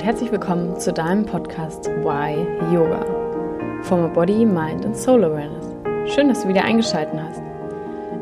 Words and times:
und 0.00 0.06
herzlich 0.06 0.32
willkommen 0.32 0.80
zu 0.80 0.94
deinem 0.94 1.26
Podcast 1.26 1.86
Why 1.86 2.34
Yoga. 2.72 3.04
Former 3.82 4.08
Body, 4.08 4.46
Mind 4.46 4.86
und 4.86 4.96
Soul 4.96 5.24
Awareness. 5.24 5.66
Schön, 6.14 6.28
dass 6.28 6.40
du 6.42 6.48
wieder 6.48 6.64
eingeschaltet 6.64 7.20
hast. 7.20 7.42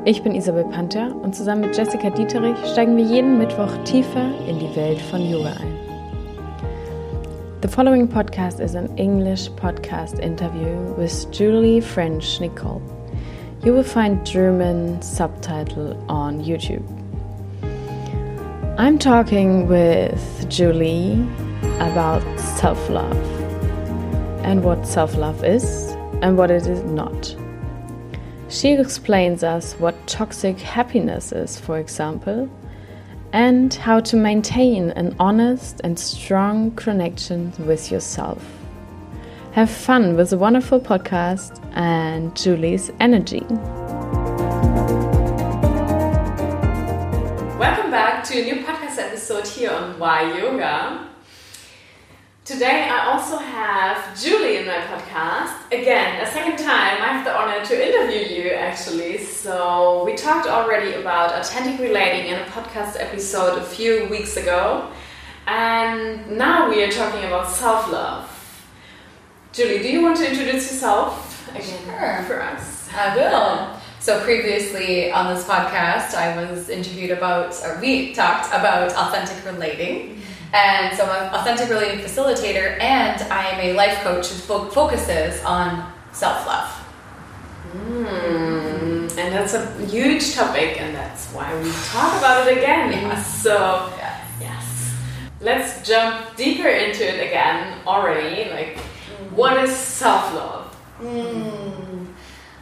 Ich 0.05 0.25
bin 0.25 0.35
Isabel 0.35 0.65
Panther 0.65 1.15
und 1.15 1.37
zusammen 1.37 1.61
mit 1.61 1.77
Jessica 1.77 2.11
Dieterich 2.11 2.57
steigen 2.73 2.97
wir 2.97 3.05
jeden 3.05 3.39
Mittwoch 3.39 3.71
tiefer 3.85 4.29
in 4.49 4.59
die 4.59 4.75
Welt 4.75 5.01
von 5.03 5.25
Yoga 5.31 5.51
ein. 5.51 5.73
The 7.63 7.69
following 7.69 8.09
podcast 8.09 8.59
is 8.59 8.75
an 8.75 8.89
English 8.97 9.49
podcast 9.51 10.19
interview 10.19 10.97
with 10.97 11.31
Julie 11.31 11.81
French 11.81 12.41
Nicole. 12.41 12.83
You 13.65 13.73
will 13.73 13.85
find 13.85 14.27
German 14.27 15.01
subtitle 15.01 15.97
on 16.09 16.43
YouTube. 16.43 16.83
I'm 18.79 18.99
talking 18.99 19.69
with 19.69 20.49
Julie 20.49 21.25
about 21.81 22.23
self 22.41 22.91
love 22.91 23.17
and 24.45 24.65
what 24.65 24.87
self 24.87 25.17
love 25.17 25.45
is 25.45 25.91
and 26.23 26.37
what 26.37 26.51
it 26.51 26.67
is 26.67 26.83
not. 26.85 27.37
She 28.49 28.73
explains 28.73 29.45
us 29.45 29.75
what 29.75 29.95
toxic 30.07 30.59
happiness 30.59 31.33
is, 31.33 31.61
for 31.61 31.79
example, 31.79 32.51
and 33.33 33.73
how 33.75 34.01
to 34.01 34.17
maintain 34.17 34.91
an 34.93 35.15
honest 35.21 35.81
and 35.85 35.99
strong 35.99 36.71
connection 36.73 37.53
with 37.67 37.93
yourself. 37.93 38.43
Have 39.53 39.71
fun 39.71 40.17
with 40.17 40.31
the 40.31 40.39
wonderful 40.39 40.81
podcast 40.81 41.63
and 41.75 42.35
Julie's 42.37 42.91
energy. 43.01 43.45
Welcome 47.59 47.91
back 47.91 48.25
to 48.25 48.41
a 48.41 48.45
new 48.45 48.65
podcast 48.65 48.99
episode 48.99 49.47
here 49.47 49.71
on 49.71 49.99
Why 49.99 50.39
Yoga. 50.39 51.08
Today 52.49 52.89
I 52.89 53.13
also 53.13 53.37
have 53.37 54.19
Julie 54.19 54.57
in 54.57 54.67
my 54.67 54.79
podcast. 54.79 55.71
Again, 55.71 56.23
a 56.23 56.31
second 56.31 56.57
time 56.57 56.97
I 57.03 57.09
have 57.09 57.23
the 57.23 57.37
honor 57.37 57.63
to 57.63 57.75
interview 57.87 58.43
you 58.43 58.53
actually. 58.53 59.19
So 59.19 60.03
we 60.07 60.17
talked 60.17 60.49
already 60.49 60.95
about 60.95 61.39
authentic 61.39 61.79
relating 61.79 62.29
in 62.29 62.41
a 62.41 62.45
podcast 62.47 62.97
episode 62.99 63.59
a 63.59 63.63
few 63.63 64.09
weeks 64.09 64.39
ago. 64.39 64.91
And 65.47 66.39
now 66.39 66.71
we 66.71 66.83
are 66.83 66.91
talking 66.91 67.25
about 67.25 67.51
self-love. 67.51 68.65
Julie, 69.53 69.83
do 69.83 69.91
you 69.91 70.01
want 70.01 70.17
to 70.17 70.27
introduce 70.27 70.73
yourself 70.73 71.51
again 71.51 71.85
sure. 71.85 72.25
for 72.25 72.41
us? 72.41 72.89
I 72.95 73.15
will. 73.15 73.79
So 74.01 74.25
previously 74.25 75.13
on 75.13 75.35
this 75.35 75.45
podcast, 75.45 76.15
I 76.15 76.35
was 76.51 76.71
interviewed 76.71 77.11
about, 77.11 77.63
or 77.63 77.79
we 77.79 78.15
talked 78.15 78.49
about 78.49 78.93
authentic 78.93 79.45
relating. 79.45 80.23
And 80.53 80.97
so 80.97 81.05
I'm 81.05 81.29
an 81.29 81.35
authentic 81.35 81.69
relating 81.69 81.99
facilitator, 82.01 82.81
and 82.81 83.21
I 83.31 83.49
am 83.51 83.61
a 83.61 83.73
life 83.75 83.99
coach 83.99 84.29
who 84.29 84.35
fo- 84.37 84.71
focuses 84.71 85.43
on 85.45 85.93
self 86.13 86.47
love. 86.47 86.75
Mm, 87.77 89.19
and 89.19 89.35
that's 89.35 89.53
a 89.55 89.71
huge 89.87 90.35
topic, 90.35 90.81
and 90.81 90.95
that's 90.95 91.27
why 91.33 91.55
we 91.63 91.71
talk 91.93 92.19
about 92.19 92.47
it 92.49 92.57
again. 92.59 92.93
Yes. 92.93 93.43
So, 93.43 93.93
Yes. 93.99 94.21
yes, 94.41 94.95
let's 95.41 95.87
jump 95.87 96.35
deeper 96.37 96.69
into 96.69 97.07
it 97.07 97.27
again 97.27 97.81
already. 97.87 98.51
Like, 98.51 98.79
what 99.35 99.63
is 99.63 99.75
self 99.77 100.33
love? 100.35 100.77
Mm. 101.03 102.07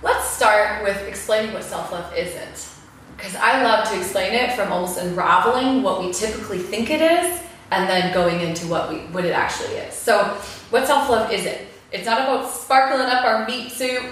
Let's 0.02 0.26
start 0.28 0.82
with 0.82 1.06
explaining 1.06 1.52
what 1.54 1.62
self 1.62 1.92
love 1.92 2.12
isn't. 2.16 2.68
Because 3.16 3.36
I 3.36 3.62
love 3.62 3.88
to 3.90 3.96
explain 3.96 4.32
it 4.34 4.52
from 4.52 4.72
almost 4.72 4.98
unraveling 4.98 5.82
what 5.84 6.00
we 6.04 6.12
typically 6.12 6.58
think 6.58 6.90
it 6.90 7.00
is 7.00 7.40
and 7.70 7.88
then 7.88 8.12
going 8.14 8.40
into 8.40 8.66
what 8.66 8.90
we 8.90 8.98
what 9.14 9.24
it 9.24 9.32
actually 9.32 9.74
is. 9.76 9.94
So, 9.94 10.24
what 10.70 10.86
self 10.86 11.08
love 11.08 11.32
is 11.32 11.44
it? 11.44 11.68
It's 11.92 12.06
not 12.06 12.20
about 12.20 12.50
sparkling 12.50 13.06
up 13.06 13.24
our 13.24 13.46
meat 13.46 13.72
suit. 13.72 14.02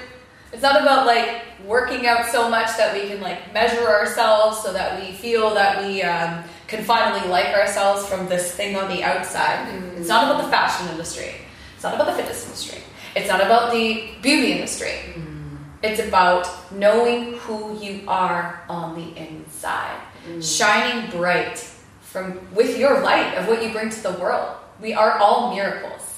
It's 0.53 0.62
not 0.62 0.81
about 0.81 1.06
like 1.06 1.43
working 1.67 2.06
out 2.06 2.27
so 2.27 2.49
much 2.49 2.77
that 2.77 2.95
we 2.95 3.09
can 3.09 3.21
like 3.21 3.53
measure 3.53 3.87
ourselves 3.89 4.62
so 4.62 4.73
that 4.73 5.01
we 5.01 5.12
feel 5.12 5.53
that 5.55 5.84
we 5.84 6.03
um, 6.03 6.45
can 6.69 6.84
finally 6.84 7.28
like 7.28 7.47
ourselves 7.47 8.06
from 8.06 8.28
this 8.28 8.53
thing 8.53 8.77
on 8.77 8.89
the 8.89 9.03
outside. 9.03 9.69
Mm. 9.69 9.99
It's 9.99 10.09
not 10.09 10.31
about 10.31 10.45
the 10.45 10.51
fashion 10.51 10.89
industry. 10.91 11.34
It's 11.75 11.83
not 11.83 11.95
about 11.95 12.07
the 12.07 12.12
fitness 12.15 12.45
industry. 12.45 12.83
It's 13.17 13.28
not 13.28 13.41
about 13.41 13.73
the 13.73 14.11
beauty 14.23 14.53
industry. 14.53 14.95
Mm. 15.15 15.59
It's 15.83 16.01
about 16.01 16.49
knowing 16.73 17.34
who 17.39 17.78
you 17.78 18.03
are 18.07 18.65
on 18.69 18.95
the 18.95 19.17
inside, 19.21 20.01
mm. 20.28 20.43
shining 20.43 21.11
bright 21.11 21.69
from 22.15 22.39
with 22.55 22.79
your 22.79 23.01
light 23.01 23.35
of 23.35 23.49
what 23.49 23.61
you 23.61 23.73
bring 23.73 23.91
to 23.91 24.01
the 24.01 24.13
world. 24.13 24.55
We 24.81 24.95
are 24.95 25.19
all 25.19 25.53
miracles. 25.53 26.15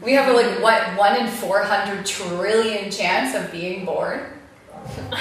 We 0.00 0.12
have 0.14 0.28
a, 0.28 0.32
like 0.32 0.62
what 0.62 0.96
one 0.96 1.20
in 1.20 1.26
four 1.28 1.60
hundred 1.62 2.06
trillion 2.06 2.90
chance 2.90 3.34
of 3.36 3.52
being 3.52 3.84
born. 3.84 4.20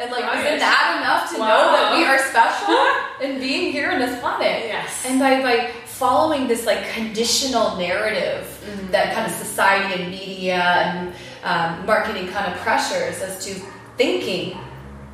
And 0.00 0.10
like, 0.10 0.24
Right. 0.24 0.44
isn't 0.44 0.58
that 0.58 0.98
enough 1.00 1.30
to 1.32 1.38
Wow. 1.38 1.46
know 1.46 1.72
that 1.76 1.96
we 1.96 2.04
are 2.04 2.18
special 2.18 2.76
in 3.24 3.38
being 3.38 3.70
here 3.70 3.92
on 3.92 4.00
this 4.00 4.18
planet? 4.18 4.64
Yes. 4.66 5.04
And 5.06 5.20
by, 5.20 5.40
by 5.40 5.70
following 5.86 6.48
this 6.48 6.66
like 6.66 6.90
conditional 6.90 7.76
narrative 7.76 8.42
that 8.90 9.14
kind 9.14 9.24
of 9.24 9.32
society 9.32 10.02
and 10.02 10.10
media 10.10 10.56
and 10.56 11.12
um, 11.44 11.86
marketing 11.86 12.26
kind 12.26 12.52
of 12.52 12.58
pressures 12.58 13.22
as 13.22 13.44
to 13.46 13.54
thinking 13.96 14.58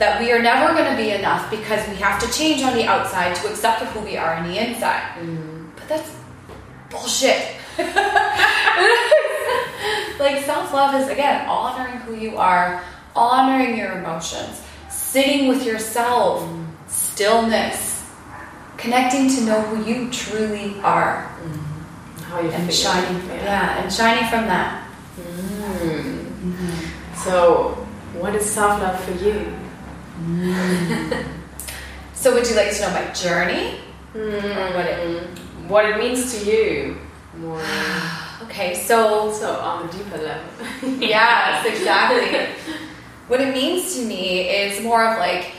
that 0.01 0.19
we 0.19 0.33
are 0.33 0.43
never 0.43 0.73
going 0.73 0.91
to 0.91 0.97
be 0.97 1.11
enough 1.11 1.51
because 1.51 1.87
we 1.89 1.95
have 1.97 2.19
to 2.19 2.33
change 2.33 2.63
on 2.63 2.75
the 2.75 2.85
outside 2.87 3.37
to 3.37 3.49
accept 3.49 3.83
who 3.83 4.01
we 4.01 4.17
are 4.17 4.35
on 4.35 4.49
the 4.49 4.57
inside. 4.57 5.03
Mm. 5.21 5.69
But 5.77 5.89
that's 5.89 6.11
bullshit. 6.89 7.55
like 10.19 10.43
self 10.45 10.73
love 10.73 10.95
is 11.01 11.09
again 11.09 11.47
honoring 11.47 11.99
who 11.99 12.17
you 12.17 12.39
are, 12.39 12.83
honoring 13.15 13.77
your 13.77 13.93
emotions, 13.93 14.63
sitting 14.89 15.49
with 15.49 15.67
yourself, 15.67 16.49
stillness, 16.89 18.11
connecting 18.79 19.29
to 19.29 19.43
know 19.43 19.61
who 19.61 19.85
you 19.85 20.11
truly 20.11 20.81
are, 20.81 21.31
mm. 21.45 22.23
How 22.23 22.41
you 22.41 22.49
and 22.49 22.65
feel. 22.65 22.75
shining. 22.75 23.29
Yeah, 23.29 23.83
and 23.83 23.93
shining 23.93 24.31
from 24.31 24.47
that. 24.47 24.89
Mm. 25.21 26.25
Mm-hmm. 26.41 27.15
So, 27.23 27.87
what 28.15 28.35
is 28.35 28.49
self 28.49 28.81
love 28.81 28.99
for 29.05 29.13
you? 29.23 29.60
So, 32.21 32.35
would 32.35 32.47
you 32.47 32.55
like 32.55 32.71
to 32.77 32.83
know 32.83 32.91
my 32.91 33.11
journey, 33.15 33.81
or 34.15 34.75
what 34.75 34.85
it? 34.85 35.27
What 35.69 35.87
it 35.87 35.97
means 35.97 36.39
to 36.39 36.51
you? 36.51 36.99
More 37.39 37.63
Okay, 38.43 38.75
so 38.75 39.33
so 39.33 39.55
on 39.55 39.89
a 39.89 39.93
deeper 39.93 40.19
level. 40.19 41.01
yes, 41.01 41.65
exactly. 41.65 42.47
what 43.29 43.41
it 43.41 43.55
means 43.55 43.97
to 43.97 44.05
me 44.05 44.51
is 44.51 44.83
more 44.83 45.03
of 45.03 45.19
like 45.19 45.53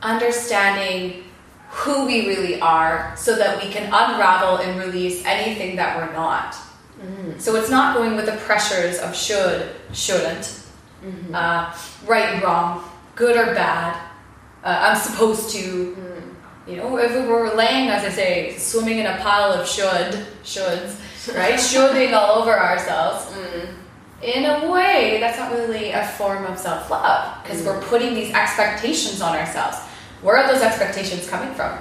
understanding 0.00 1.24
who 1.68 2.06
we 2.06 2.26
really 2.28 2.58
are 2.60 3.14
so 3.14 3.36
that 3.36 3.62
we 3.62 3.70
can 3.70 3.84
unravel 3.92 4.58
and 4.58 4.78
release 4.80 5.22
anything 5.26 5.76
that 5.76 5.98
we're 5.98 6.12
not. 6.14 6.54
Hmm. 6.54 7.38
So 7.38 7.56
it's 7.56 7.68
not 7.68 7.94
going 7.94 8.16
with 8.16 8.24
the 8.24 8.36
pressures 8.38 8.98
of 8.98 9.14
should, 9.14 9.68
shouldn't, 9.92 10.62
mm-hmm. 11.04 11.34
uh, 11.34 11.76
right 12.06 12.42
wrong, 12.42 12.87
good 13.18 13.36
or 13.36 13.52
bad, 13.52 14.00
uh, 14.64 14.78
I'm 14.88 14.96
supposed 14.96 15.50
to. 15.50 15.94
Hmm. 15.94 16.70
You 16.70 16.76
know, 16.76 16.98
if 16.98 17.14
we 17.14 17.26
were 17.26 17.54
laying, 17.54 17.88
as 17.88 18.04
I 18.04 18.10
say, 18.10 18.56
swimming 18.58 18.98
in 18.98 19.06
a 19.06 19.16
pile 19.18 19.52
of 19.52 19.66
should, 19.66 20.26
shoulds, 20.44 21.00
right? 21.34 21.58
Shoulding 21.70 22.12
all 22.12 22.42
over 22.42 22.56
ourselves. 22.56 23.24
Hmm. 23.32 23.74
In 24.22 24.44
a 24.44 24.70
way, 24.70 25.18
that's 25.20 25.38
not 25.38 25.52
really 25.52 25.92
a 25.92 26.06
form 26.06 26.44
of 26.44 26.58
self 26.58 26.90
love 26.90 27.42
because 27.42 27.64
we're 27.64 27.80
hmm. 27.80 27.88
putting 27.88 28.14
these 28.14 28.32
expectations 28.32 29.20
on 29.20 29.36
ourselves. 29.36 29.78
Where 30.22 30.36
are 30.36 30.52
those 30.52 30.62
expectations 30.62 31.28
coming 31.28 31.54
from? 31.54 31.78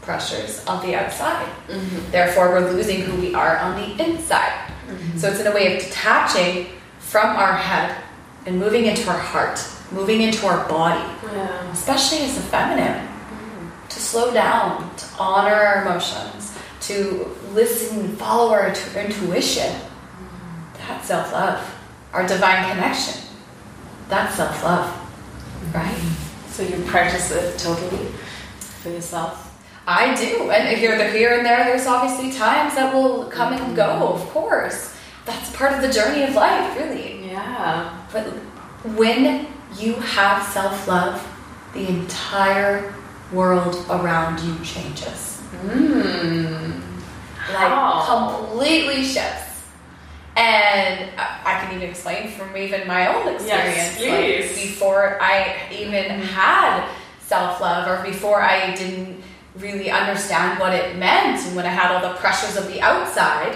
Pressures 0.00 0.64
on 0.66 0.84
the 0.84 0.94
outside. 0.94 1.46
Mm-hmm. 1.68 2.10
Therefore, 2.10 2.50
we're 2.50 2.72
losing 2.72 3.02
who 3.02 3.20
we 3.20 3.34
are 3.34 3.58
on 3.58 3.76
the 3.76 4.04
inside. 4.04 4.68
Mm-hmm. 4.88 5.18
So 5.18 5.30
it's 5.30 5.38
in 5.38 5.46
a 5.46 5.52
way 5.52 5.76
of 5.76 5.82
detaching 5.82 6.68
from 6.98 7.36
our 7.36 7.52
head 7.52 8.01
and 8.46 8.58
moving 8.58 8.86
into 8.86 9.08
our 9.08 9.18
heart, 9.18 9.64
moving 9.90 10.22
into 10.22 10.46
our 10.46 10.68
body, 10.68 11.04
Yeah. 11.32 11.70
especially 11.72 12.18
as 12.18 12.36
a 12.36 12.40
feminine, 12.40 13.06
mm-hmm. 13.06 13.88
to 13.88 14.00
slow 14.00 14.32
down, 14.32 14.90
to 14.96 15.06
honor 15.18 15.54
our 15.54 15.82
emotions, 15.82 16.56
to 16.82 17.28
listen 17.52 18.16
follow 18.16 18.52
our 18.52 18.74
tu- 18.74 18.98
intuition. 18.98 19.72
Mm-hmm. 19.72 20.78
That's 20.78 21.06
self 21.06 21.32
love. 21.32 21.74
Our 22.12 22.26
divine 22.26 22.68
connection. 22.70 23.22
That's 24.08 24.34
self 24.34 24.62
love, 24.64 24.86
right? 25.74 25.94
Mm-hmm. 25.94 26.50
So 26.50 26.62
you 26.62 26.84
practice 26.84 27.30
it 27.30 27.58
totally 27.58 28.06
for 28.58 28.90
yourself. 28.90 29.48
I 29.86 30.14
do, 30.14 30.50
and 30.50 30.76
here, 30.78 30.96
the 30.96 31.10
here 31.10 31.36
and 31.36 31.44
there, 31.44 31.64
there's 31.64 31.86
obviously 31.86 32.30
times 32.30 32.74
that 32.76 32.94
will 32.94 33.24
come 33.26 33.52
and 33.52 33.74
go. 33.74 34.12
Of 34.14 34.20
course, 34.30 34.94
that's 35.24 35.54
part 35.56 35.72
of 35.72 35.82
the 35.82 35.90
journey 35.92 36.22
of 36.22 36.34
life, 36.34 36.76
really. 36.78 37.21
Yeah. 37.62 38.06
But 38.12 38.24
when 38.96 39.46
you 39.78 39.94
have 39.94 40.42
self 40.42 40.86
love, 40.88 41.26
the 41.72 41.88
entire 41.88 42.94
world 43.32 43.86
around 43.88 44.40
you 44.40 44.54
changes. 44.64 45.40
Mm. 45.64 46.80
like 47.48 47.68
How? 47.68 48.04
completely 48.06 49.02
shifts. 49.04 49.62
And 50.34 51.10
I 51.18 51.60
can 51.60 51.76
even 51.76 51.90
explain 51.90 52.28
from 52.28 52.56
even 52.56 52.86
my 52.88 53.14
own 53.14 53.34
experience. 53.34 53.96
please. 53.96 54.46
Like 54.46 54.54
before 54.56 55.18
I 55.20 55.56
even 55.70 56.20
had 56.20 56.88
self 57.26 57.60
love, 57.60 57.86
or 57.86 58.02
before 58.04 58.40
I 58.42 58.74
didn't 58.74 59.22
really 59.56 59.90
understand 59.90 60.58
what 60.58 60.72
it 60.72 60.96
meant, 60.96 61.46
and 61.46 61.54
when 61.54 61.66
I 61.66 61.70
had 61.70 61.92
all 61.92 62.00
the 62.12 62.18
pressures 62.18 62.56
of 62.56 62.66
the 62.68 62.80
outside, 62.80 63.54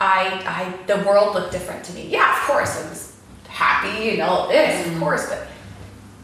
I, 0.00 0.42
I, 0.46 0.86
the 0.86 1.04
world 1.04 1.34
looked 1.34 1.52
different 1.52 1.84
to 1.86 1.92
me. 1.92 2.08
Yeah, 2.08 2.40
of 2.40 2.48
course, 2.48 2.82
I 2.82 2.88
was 2.88 3.16
happy 3.48 4.10
and 4.10 4.22
all 4.22 4.48
this, 4.48 4.86
of 4.86 4.92
mm-hmm. 4.92 5.00
course, 5.00 5.28
but 5.28 5.48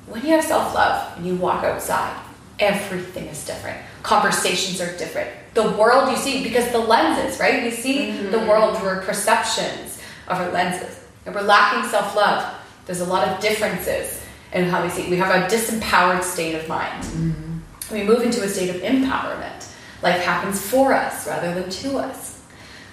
when 0.07 0.23
you 0.23 0.31
have 0.31 0.45
self 0.45 0.75
love 0.75 1.17
and 1.17 1.27
you 1.27 1.35
walk 1.37 1.65
outside, 1.65 2.17
everything 2.59 3.27
is 3.27 3.45
different. 3.45 3.79
Conversations 4.03 4.81
are 4.81 4.97
different. 4.97 5.31
The 5.55 5.71
world 5.73 6.11
you 6.11 6.17
see, 6.17 6.43
because 6.43 6.71
the 6.73 6.79
lenses, 6.79 7.41
right? 7.41 7.65
We 7.65 7.71
see 7.71 8.13
the 8.13 8.37
mm-hmm. 8.37 8.49
world 8.49 8.79
through 8.79 8.89
our 8.89 9.03
perceptions 9.03 9.99
of 10.29 10.39
our 10.39 10.51
lenses. 10.53 11.05
And 11.27 11.35
we're 11.35 11.43
lacking 11.43 11.89
self 11.91 12.15
love. 12.15 12.55
There's 12.87 13.01
a 13.01 13.07
lot 13.07 13.27
of 13.27 13.41
differences 13.41 14.21
in 14.53 14.67
how 14.67 14.83
we 14.83 14.91
see. 14.91 15.09
We 15.09 15.17
have 15.17 15.35
a 15.35 15.53
disempowered 15.55 16.23
state 16.23 16.55
of 16.55 16.69
mind. 16.69 17.03
Mm-hmm. 17.05 17.95
We 17.95 18.03
move 18.05 18.23
into 18.23 18.43
a 18.43 18.49
state 18.49 18.71
of 18.71 18.77
empowerment. 18.83 19.69
Life 20.03 20.23
happens 20.23 20.61
for 20.61 20.93
us 20.93 21.27
rather 21.27 21.55
than 21.55 21.71
to 21.71 21.99
us. 21.99 22.34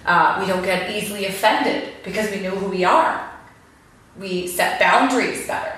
Uh, 0.05 0.37
we 0.41 0.47
don't 0.47 0.63
get 0.63 0.91
easily 0.91 1.25
offended 1.25 1.93
because 2.03 2.29
we 2.31 2.39
know 2.39 2.51
who 2.51 2.69
we 2.69 2.83
are. 2.83 3.29
We 4.17 4.47
set 4.47 4.79
boundaries 4.79 5.47
better. 5.47 5.75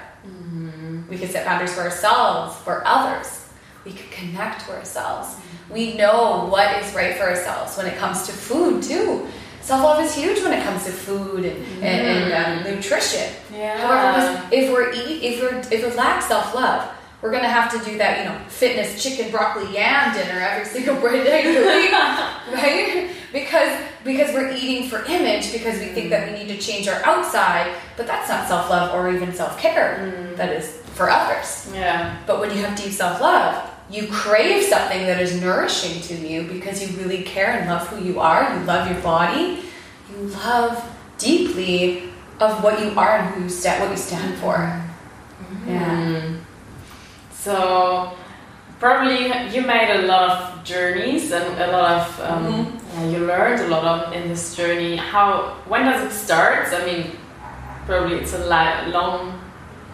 We 1.10 1.18
can 1.18 1.30
set 1.30 1.46
boundaries 1.46 1.74
for 1.74 1.82
ourselves, 1.82 2.56
for 2.64 2.82
others. 2.86 3.50
We 3.86 3.92
can 3.92 4.10
connect 4.10 4.66
to 4.66 4.72
ourselves. 4.72 5.36
We 5.70 5.96
know 5.96 6.48
what 6.50 6.82
is 6.82 6.94
right 6.96 7.16
for 7.16 7.24
ourselves 7.24 7.78
when 7.78 7.86
it 7.86 7.98
comes 7.98 8.26
to 8.28 8.32
food, 8.32 8.82
too. 8.82 9.28
Self 9.62 9.82
love 9.84 10.04
is 10.04 10.14
huge 10.14 10.42
when 10.42 10.52
it 10.54 10.64
comes 10.64 10.84
to 10.86 10.92
food 10.92 11.46
and, 11.46 11.84
and, 11.84 12.34
and 12.34 12.68
um, 12.68 12.76
nutrition. 12.76 13.34
Yeah. 13.54 13.78
However, 13.80 14.50
if 14.52 14.72
we're 14.72 14.92
eat, 14.92 15.24
if 15.24 15.42
we're 15.42 15.58
if 15.60 15.90
we 15.90 15.96
lack 15.96 16.22
self 16.22 16.54
love, 16.54 16.90
we're 17.24 17.32
gonna 17.32 17.48
have 17.48 17.72
to 17.72 17.90
do 17.90 17.98
that, 17.98 18.20
you 18.20 18.26
know, 18.26 18.38
fitness 18.50 19.02
chicken 19.02 19.32
broccoli 19.32 19.74
yam 19.74 20.14
dinner 20.14 20.42
every 20.42 20.66
single 20.66 21.00
day 21.02 21.48
of 21.48 21.54
the 21.56 21.70
week, 21.70 21.92
right? 22.54 23.16
Because 23.32 23.82
because 24.04 24.34
we're 24.34 24.52
eating 24.52 24.90
for 24.90 25.06
image 25.06 25.54
because 25.54 25.80
we 25.80 25.86
think 25.86 26.10
that 26.10 26.30
we 26.30 26.38
need 26.38 26.50
to 26.50 26.58
change 26.60 26.90
our 26.90 27.02
outside, 27.06 27.74
but 27.96 28.08
that's 28.08 28.28
not 28.28 28.46
self 28.46 28.70
love 28.70 28.94
or 28.94 29.10
even 29.10 29.34
self 29.34 29.58
care. 29.58 30.00
Mm, 30.00 30.36
that 30.36 30.52
is 30.52 30.82
for 30.96 31.10
others. 31.10 31.72
Yeah. 31.74 32.18
But 32.28 32.42
when 32.42 32.50
you 32.52 32.58
have 32.58 32.78
deep 32.78 32.92
self 32.92 33.22
love, 33.22 33.72
you 33.90 34.08
crave 34.12 34.62
something 34.66 35.06
that 35.08 35.22
is 35.22 35.40
nourishing 35.40 36.02
to 36.02 36.16
you 36.16 36.44
because 36.44 36.82
you 36.82 36.98
really 37.02 37.24
care 37.24 37.52
and 37.52 37.70
love 37.70 37.88
who 37.88 38.04
you 38.04 38.20
are. 38.20 38.54
You 38.54 38.66
love 38.66 38.92
your 38.92 39.00
body. 39.00 39.64
You 40.12 40.26
love 40.28 40.94
deeply 41.18 42.10
of 42.42 42.62
what 42.62 42.84
you 42.84 42.92
are 43.00 43.18
and 43.20 43.34
who 43.34 43.44
you 43.44 43.50
stand, 43.50 43.82
what 43.82 43.92
you 43.92 43.98
stand 43.98 44.38
for. 44.40 44.56
Mm-hmm. 44.56 45.70
Yeah. 45.70 46.02
Mm-hmm. 46.02 46.43
So 47.44 48.14
probably 48.80 49.28
you 49.54 49.62
made 49.68 49.90
a 50.00 50.08
lot 50.08 50.30
of 50.32 50.64
journeys 50.64 51.32
and 51.32 51.60
a 51.60 51.68
lot 51.72 51.92
of 52.02 52.20
um, 52.22 52.44
Mm-hmm. 52.46 52.78
yeah, 53.12 53.18
you 53.20 53.26
learned 53.28 53.60
a 53.62 53.68
lot 53.68 53.84
of 53.86 54.14
in 54.14 54.28
this 54.30 54.56
journey. 54.56 54.96
How 54.96 55.58
when 55.68 55.84
does 55.86 56.02
it 56.08 56.16
start? 56.16 56.68
I 56.72 56.86
mean, 56.86 57.12
probably 57.86 58.18
it's 58.18 58.34
a 58.34 58.40
li- 58.46 58.92
long 58.94 59.40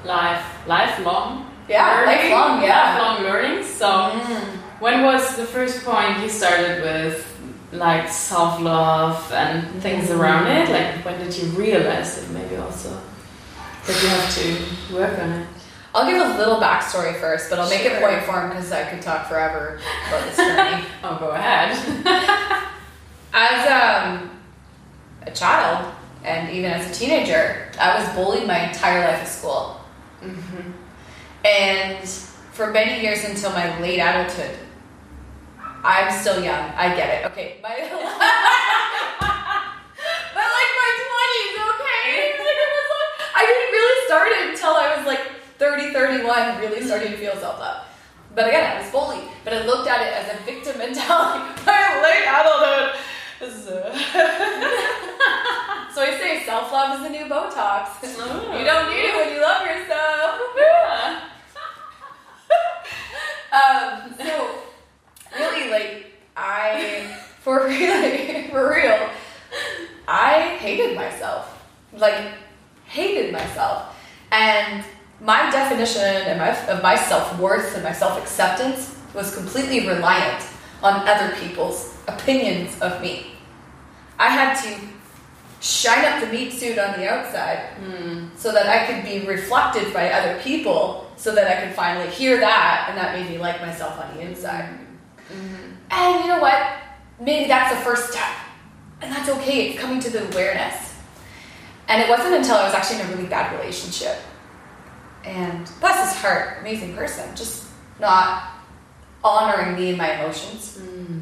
life, 0.05 0.43
lifelong. 0.67 1.45
Yeah, 1.69 2.03
learning, 2.05 2.31
lifelong, 2.31 2.61
yeah. 2.63 2.97
lifelong 2.97 3.23
learning. 3.23 3.63
So 3.63 3.87
Mm. 3.87 4.45
when 4.79 5.03
was 5.03 5.35
the 5.37 5.45
first 5.45 5.85
point 5.85 6.19
you 6.21 6.29
started 6.29 6.81
with 6.83 7.25
like 7.71 8.09
self 8.09 8.59
love 8.61 9.31
and 9.33 9.63
things 9.81 10.11
around 10.11 10.47
it? 10.47 10.69
Like 10.69 11.03
when 11.05 11.17
did 11.19 11.33
you 11.37 11.47
realize 11.57 12.17
it? 12.21 12.29
Maybe 12.31 12.57
also 12.57 12.89
that 13.87 13.95
you 14.03 14.09
have 14.09 14.29
to 14.37 14.45
work 14.95 15.15
on 15.23 15.29
it. 15.41 15.47
I'll 15.99 16.07
give 16.09 16.21
a 16.21 16.37
little 16.37 16.61
backstory 16.61 17.13
first, 17.19 17.49
but 17.49 17.59
I'll 17.59 17.69
make 17.69 17.81
it 17.81 17.91
Sure. 17.91 17.99
point 17.99 18.23
form 18.23 18.47
because 18.49 18.71
I 18.71 18.89
could 18.89 19.01
talk 19.01 19.27
forever 19.27 19.81
about 20.07 20.23
this 20.23 20.37
journey. 20.37 20.85
Oh, 21.03 21.17
go 21.19 21.31
ahead. 21.31 21.75
as 23.33 23.67
um, 23.67 24.29
a 25.27 25.31
child 25.31 25.93
and 26.23 26.49
even 26.55 26.71
as 26.71 26.89
a 26.89 26.93
teenager, 26.93 27.69
I 27.79 27.99
was 27.99 28.07
bullied 28.15 28.47
my 28.47 28.69
entire 28.69 29.01
life 29.01 29.19
at 29.19 29.27
school. 29.27 29.81
And 31.43 32.07
for 32.53 32.71
many 32.71 33.01
years 33.01 33.25
until 33.25 33.51
my 33.51 33.77
late 33.81 33.99
adulthood, 33.99 34.57
I'm 35.83 36.11
still 36.21 36.41
young. 36.41 36.69
I 36.75 36.95
get 36.95 37.09
it. 37.09 37.25
Okay, 37.31 37.59
my 37.61 37.69
but 37.75 37.79
like 40.47 40.71
my 40.79 40.91
twenties, 41.03 41.55
okay. 41.59 42.39
Like 42.39 42.59
it 42.63 42.71
was 42.71 42.87
like 42.95 43.11
I 43.35 43.45
didn't 43.45 43.71
really 43.71 44.05
start 44.05 44.27
it 44.31 44.49
until 44.51 44.73
I 44.75 44.95
was 44.97 45.05
like 45.05 45.38
30, 45.59 45.91
31, 45.91 46.59
really 46.59 46.81
starting 46.85 47.11
to 47.11 47.17
feel 47.17 47.35
self 47.35 47.59
love. 47.59 47.85
But 48.33 48.47
again, 48.47 48.77
I 48.77 48.81
was 48.81 48.89
bullied. 48.91 49.27
But 49.43 49.53
I 49.53 49.65
looked 49.65 49.89
at 49.89 50.01
it 50.01 50.13
as 50.13 50.39
a 50.39 50.43
victim 50.43 50.77
mentality. 50.77 51.61
My 51.65 52.01
late 52.01 52.23
adulthood. 52.23 52.95
so 55.93 56.01
I 56.01 56.17
say 56.19 56.43
self 56.45 56.71
love 56.71 56.97
is 56.97 57.03
the 57.03 57.09
new 57.09 57.25
Botox. 57.25 58.01
You 58.03 58.65
don't 58.65 58.89
need 58.89 59.05
it 59.05 59.15
when 59.15 59.33
you 59.33 59.41
love 59.41 59.65
yourself. 59.65 60.39
um, 63.51 64.13
so 64.17 64.59
really, 65.37 65.69
like 65.71 66.13
I, 66.35 67.17
for 67.41 67.65
really, 67.65 68.47
for 68.49 68.69
real, 68.73 69.09
I 70.07 70.57
hated 70.59 70.95
myself. 70.95 71.65
Like 71.93 72.33
hated 72.85 73.31
myself, 73.31 73.95
and 74.31 74.83
my 75.21 75.49
definition 75.79 76.27
and 76.27 76.39
my, 76.39 76.49
of 76.67 76.83
my 76.83 76.95
self 76.95 77.37
worth 77.39 77.75
and 77.75 77.83
my 77.83 77.93
self 77.93 78.21
acceptance 78.21 78.95
was 79.13 79.33
completely 79.35 79.87
reliant 79.87 80.43
on 80.83 81.07
other 81.07 81.35
people's 81.37 81.95
opinions 82.07 82.79
of 82.81 83.01
me. 83.01 83.31
I 84.17 84.29
had 84.29 84.61
to 84.63 84.87
shine 85.61 86.05
up 86.05 86.21
the 86.21 86.31
meat 86.31 86.53
suit 86.53 86.77
on 86.77 86.99
the 86.99 87.09
outside 87.09 87.73
hmm. 87.77 88.27
so 88.35 88.51
that 88.51 88.67
I 88.67 88.85
could 88.85 89.03
be 89.03 89.27
reflected 89.27 89.93
by 89.93 90.11
other 90.11 90.39
people 90.41 91.11
so 91.17 91.35
that 91.35 91.47
I 91.47 91.65
could 91.65 91.75
finally 91.75 92.09
hear 92.09 92.39
that 92.39 92.87
and 92.89 92.97
that 92.97 93.17
made 93.17 93.29
me 93.29 93.37
like 93.37 93.59
myself 93.61 93.99
on 93.99 94.15
the 94.15 94.21
inside. 94.21 94.69
Mm-hmm. 95.29 95.71
And 95.91 96.23
you 96.23 96.29
know 96.29 96.39
what? 96.39 96.77
Maybe 97.19 97.49
that's 97.49 97.75
the 97.75 97.81
first 97.81 98.11
step. 98.11 98.29
And 99.01 99.11
that's 99.11 99.27
okay. 99.27 99.69
It's 99.69 99.81
coming 99.81 99.99
to 99.99 100.09
the 100.09 100.29
awareness. 100.29 100.95
And 101.89 102.01
it 102.01 102.07
wasn't 102.07 102.35
until 102.35 102.55
I 102.55 102.63
was 102.63 102.73
actually 102.73 103.01
in 103.01 103.07
a 103.07 103.09
really 103.09 103.27
bad 103.27 103.59
relationship. 103.59 104.17
And 105.23 105.69
bless 105.79 106.13
his 106.13 106.21
heart, 106.21 106.59
amazing 106.61 106.95
person, 106.95 107.35
just 107.35 107.67
not 107.99 108.51
honoring 109.23 109.75
me 109.75 109.89
and 109.89 109.97
my 109.97 110.19
emotions. 110.19 110.77
Hmm. 110.77 111.19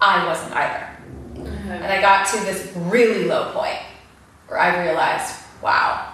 I 0.00 0.26
wasn't 0.26 0.52
either. 0.52 0.90
And 1.36 1.86
I 1.86 2.00
got 2.00 2.26
to 2.28 2.36
this 2.44 2.72
really 2.76 3.24
low 3.24 3.52
point 3.52 3.78
where 4.48 4.58
I 4.58 4.84
realized, 4.84 5.34
wow, 5.62 6.12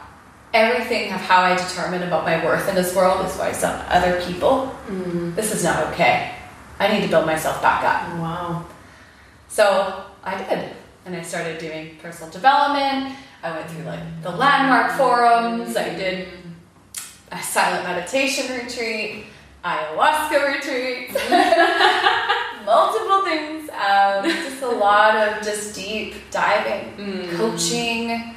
everything 0.55 1.13
of 1.13 1.21
how 1.21 1.43
I 1.43 1.57
determine 1.57 2.03
about 2.03 2.25
my 2.25 2.45
worth 2.45 2.69
in 2.69 2.75
this 2.75 2.95
world 2.95 3.27
is 3.27 3.37
based 3.37 3.65
on 3.65 3.85
other 3.89 4.23
people. 4.23 4.67
Hmm. 4.67 5.35
This 5.35 5.53
is 5.55 5.65
not 5.65 5.87
okay. 5.89 6.35
I 6.79 6.93
need 6.93 7.03
to 7.03 7.09
build 7.09 7.27
myself 7.27 7.61
back 7.61 7.85
up. 7.85 8.19
Wow. 8.19 8.67
So 9.49 10.05
I 10.23 10.39
did. 10.39 10.73
And 11.05 11.17
I 11.17 11.23
started 11.23 11.59
doing 11.59 11.97
personal 12.01 12.31
development. 12.31 13.17
I 13.43 13.57
went 13.57 13.71
through 13.71 13.85
like 13.85 14.23
the 14.23 14.31
landmark 14.31 14.93
forums. 14.93 15.77
I 15.77 15.95
did 15.95 16.29
a 17.33 17.43
silent 17.43 17.85
meditation 17.85 18.57
retreat, 18.57 19.25
ayahuasca 19.65 20.55
retreat, 20.55 21.13
multiple 22.65 23.23
things. 23.25 23.71
Um, 23.71 24.25
just 24.45 24.63
a 24.63 24.69
lot 24.69 25.17
of 25.17 25.43
just 25.43 25.75
deep 25.75 26.15
diving, 26.31 26.97
mm. 26.97 27.37
coaching, 27.37 28.35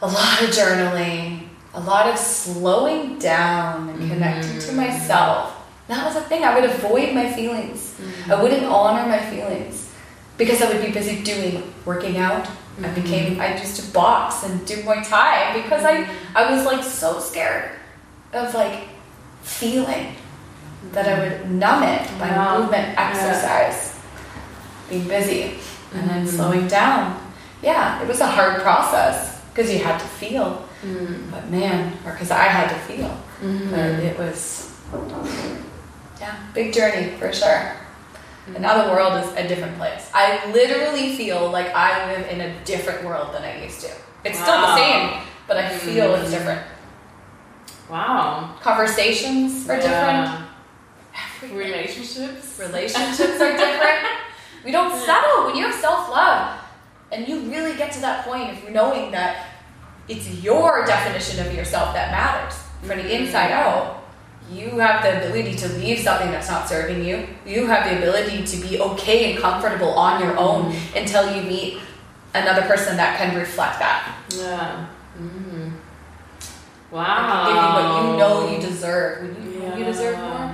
a 0.00 0.06
lot 0.06 0.42
of 0.42 0.50
journaling, 0.50 1.48
a 1.74 1.80
lot 1.80 2.08
of 2.08 2.18
slowing 2.18 3.18
down 3.18 3.88
and 3.88 4.10
connecting 4.10 4.58
to 4.60 4.72
mm. 4.72 4.76
myself. 4.76 5.58
That 5.88 6.06
was 6.06 6.16
a 6.16 6.20
thing. 6.22 6.44
I 6.44 6.54
would 6.54 6.68
avoid 6.68 7.14
my 7.14 7.32
feelings. 7.32 7.96
I 8.26 8.30
mm. 8.30 8.42
wouldn't 8.42 8.64
honor 8.64 9.06
my 9.08 9.18
feelings 9.18 9.91
because 10.38 10.62
I 10.62 10.72
would 10.72 10.84
be 10.84 10.92
busy 10.92 11.22
doing 11.22 11.72
working 11.84 12.16
out. 12.16 12.46
I 12.46 12.84
mm-hmm. 12.84 12.94
became 13.02 13.40
I 13.40 13.58
used 13.58 13.76
to 13.80 13.92
box 13.92 14.44
and 14.44 14.64
do 14.66 14.76
Muay 14.82 15.06
Thai 15.06 15.60
because 15.62 15.84
I 15.84 16.08
I 16.34 16.54
was 16.54 16.64
like 16.64 16.82
so 16.82 17.20
scared 17.20 17.70
of 18.32 18.54
like 18.54 18.88
feeling 19.42 20.14
that 20.92 21.06
I 21.06 21.18
would 21.18 21.50
numb 21.50 21.82
it 21.82 22.08
by 22.18 22.30
Wow. 22.30 22.60
movement, 22.60 22.88
Yeah. 22.88 23.10
exercise, 23.10 23.98
being 24.88 25.06
busy, 25.06 25.58
and 25.94 26.08
then 26.08 26.26
mm-hmm. 26.26 26.36
slowing 26.36 26.66
down. 26.66 27.18
Yeah, 27.62 28.02
it 28.02 28.08
was 28.08 28.20
a 28.20 28.26
hard 28.26 28.62
process 28.62 29.40
because 29.50 29.72
you 29.72 29.78
had 29.78 29.98
to 29.98 30.06
feel. 30.06 30.66
Mm. 30.84 31.30
But 31.30 31.48
man, 31.48 31.92
or 32.04 32.12
because 32.12 32.32
I 32.32 32.44
had 32.44 32.68
to 32.68 32.74
feel. 32.74 33.16
But 33.40 33.48
mm-hmm. 33.48 34.06
it 34.06 34.18
was, 34.18 34.74
yeah, 36.20 36.34
big 36.54 36.72
journey 36.72 37.16
for 37.18 37.32
sure. 37.32 37.76
And 38.46 38.60
now 38.60 38.84
the 38.86 38.90
world 38.92 39.22
is 39.24 39.30
a 39.36 39.46
different 39.46 39.76
place. 39.78 40.10
I 40.12 40.50
literally 40.52 41.16
feel 41.16 41.50
like 41.50 41.68
I 41.74 42.12
live 42.12 42.26
in 42.28 42.40
a 42.40 42.64
different 42.64 43.04
world 43.04 43.32
than 43.34 43.42
I 43.44 43.62
used 43.62 43.80
to. 43.82 43.90
It's 44.24 44.38
still 44.38 44.60
the 44.60 44.76
same, 44.76 45.20
but 45.46 45.56
I 45.56 45.68
feel 45.68 46.14
it's 46.16 46.28
Mm. 46.28 46.38
different. 46.38 46.62
Wow. 47.88 48.54
Conversations 48.60 49.68
are 49.68 49.76
different. 49.76 49.92
Yeah. 50.26 50.42
Everything. 51.36 51.56
Relationships. 51.58 52.58
Relationships 52.58 53.40
are 53.40 53.52
different. 53.56 53.98
We 54.64 54.70
don't 54.72 54.90
settle 55.06 55.46
when 55.46 55.56
you 55.56 55.64
have 55.66 55.74
self 55.74 56.08
love, 56.08 56.58
and 57.10 57.28
you 57.28 57.40
really 57.50 57.76
get 57.76 57.92
to 57.92 58.00
that 58.00 58.24
point 58.24 58.50
of 58.50 58.70
knowing 58.70 59.10
that 59.12 59.46
it's 60.08 60.28
your 60.42 60.84
definition 60.86 61.44
of 61.46 61.54
yourself 61.54 61.94
that 61.94 62.10
matters 62.10 62.58
from 62.82 62.98
the 62.98 63.14
inside 63.14 63.50
out. 63.52 64.01
You 64.52 64.78
have 64.78 65.02
the 65.02 65.24
ability 65.24 65.54
to 65.56 65.68
leave 65.74 66.00
something 66.00 66.30
that's 66.30 66.50
not 66.50 66.68
serving 66.68 67.04
you. 67.04 67.26
You 67.46 67.66
have 67.66 67.88
the 67.88 67.98
ability 67.98 68.44
to 68.44 68.56
be 68.68 68.78
okay 68.80 69.32
and 69.32 69.40
comfortable 69.42 69.90
on 69.90 70.20
your 70.22 70.36
own 70.36 70.74
until 70.94 71.34
you 71.34 71.42
meet 71.42 71.78
another 72.34 72.62
person 72.62 72.96
that 72.96 73.18
can 73.18 73.36
reflect 73.36 73.78
that. 73.78 74.14
Yeah. 74.30 74.86
Mm-hmm. 75.18 75.70
Wow. 76.90 77.46
Give 77.46 77.56
you 77.56 77.70
what 77.72 78.02
you 78.02 78.18
know 78.18 78.54
you 78.54 78.60
deserve. 78.60 79.22
When 79.22 79.52
you 79.52 79.60
know 79.60 79.76
you 79.76 79.84
deserve 79.84 80.18
more, 80.18 80.52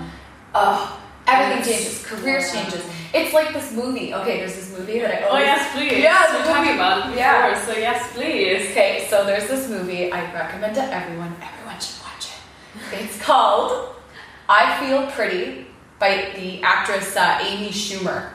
oh, 0.54 1.00
everything 1.26 1.64
changes. 1.64 2.04
Careers 2.06 2.52
changes. 2.52 2.84
It's 3.12 3.32
like 3.32 3.52
this 3.52 3.72
movie. 3.72 4.14
Okay, 4.14 4.38
there's 4.38 4.54
this 4.54 4.78
movie 4.78 4.98
that 5.00 5.24
I 5.24 5.28
Oh 5.28 5.38
yes, 5.38 5.72
please. 5.74 5.98
Yeah, 5.98 6.36
we 6.36 6.44
talked 6.44 6.70
about 6.70 6.98
it 6.98 7.04
before. 7.06 7.18
Yeah. 7.18 7.66
So 7.66 7.72
yes, 7.72 8.12
please. 8.12 8.70
Okay, 8.70 9.06
so 9.10 9.24
there's 9.24 9.48
this 9.48 9.68
movie 9.68 10.12
I 10.12 10.32
recommend 10.32 10.74
to 10.76 10.82
everyone. 10.82 11.34
Everyone 11.34 11.36
should 11.38 11.42
watch 11.42 11.54
it. 11.54 11.57
It's 12.92 13.20
called 13.20 13.94
I 14.48 14.78
Feel 14.80 15.06
Pretty 15.10 15.66
by 15.98 16.32
the 16.36 16.62
actress 16.62 17.16
uh, 17.16 17.38
Amy 17.42 17.70
Schumer. 17.70 18.30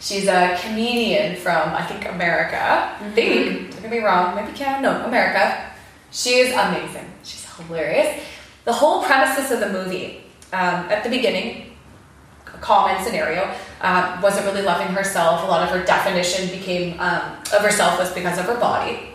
She's 0.00 0.28
a 0.28 0.58
comedian 0.60 1.36
from, 1.36 1.70
I 1.74 1.84
think, 1.86 2.06
America. 2.06 2.58
I 3.00 3.10
think. 3.14 3.70
Don't 3.70 3.82
get 3.82 3.90
me 3.90 3.98
wrong. 4.00 4.34
Maybe 4.34 4.52
Canada. 4.52 4.82
No, 4.82 5.06
America. 5.06 5.70
She 6.10 6.34
is 6.34 6.52
amazing. 6.52 7.10
She's 7.22 7.44
hilarious. 7.56 8.22
The 8.64 8.72
whole 8.72 9.02
premises 9.02 9.50
of 9.50 9.60
the 9.60 9.70
movie, 9.70 10.24
um, 10.52 10.90
at 10.90 11.04
the 11.04 11.10
beginning, 11.10 11.74
a 12.46 12.58
common 12.58 13.02
scenario, 13.02 13.54
uh, 13.80 14.20
wasn't 14.22 14.46
really 14.46 14.62
loving 14.62 14.88
herself. 14.88 15.42
A 15.42 15.46
lot 15.46 15.62
of 15.62 15.70
her 15.70 15.84
definition 15.84 16.48
became 16.50 17.00
um, 17.00 17.38
of 17.52 17.62
herself 17.62 17.98
was 17.98 18.12
because 18.12 18.38
of 18.38 18.44
her 18.44 18.58
body. 18.58 19.08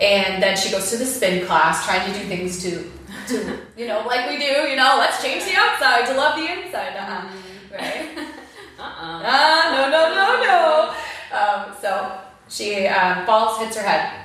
And 0.00 0.42
then 0.42 0.56
she 0.56 0.70
goes 0.70 0.90
to 0.90 0.96
the 0.96 1.06
spin 1.06 1.46
class, 1.46 1.84
trying 1.86 2.10
to 2.10 2.18
do 2.18 2.26
things 2.26 2.62
to, 2.62 2.90
to 3.28 3.58
you 3.76 3.86
know, 3.86 4.04
like 4.06 4.28
we 4.28 4.38
do, 4.38 4.44
you 4.44 4.76
know, 4.76 4.96
let's 4.98 5.22
change 5.22 5.44
the 5.44 5.56
outside 5.56 6.06
to 6.06 6.14
love 6.14 6.36
the 6.36 6.50
inside. 6.50 6.96
Uh-uh. 6.96 7.28
Right? 7.72 8.08
Uh-uh. 8.78 9.22
Ah, 9.24 9.62
no, 9.72 9.90
no, 9.90 10.14
no, 10.14 10.42
no. 10.42 10.94
Um, 11.36 11.74
so 11.80 12.20
she 12.48 12.86
um, 12.86 13.26
falls, 13.26 13.58
hits 13.58 13.76
her 13.76 13.82
head, 13.82 14.24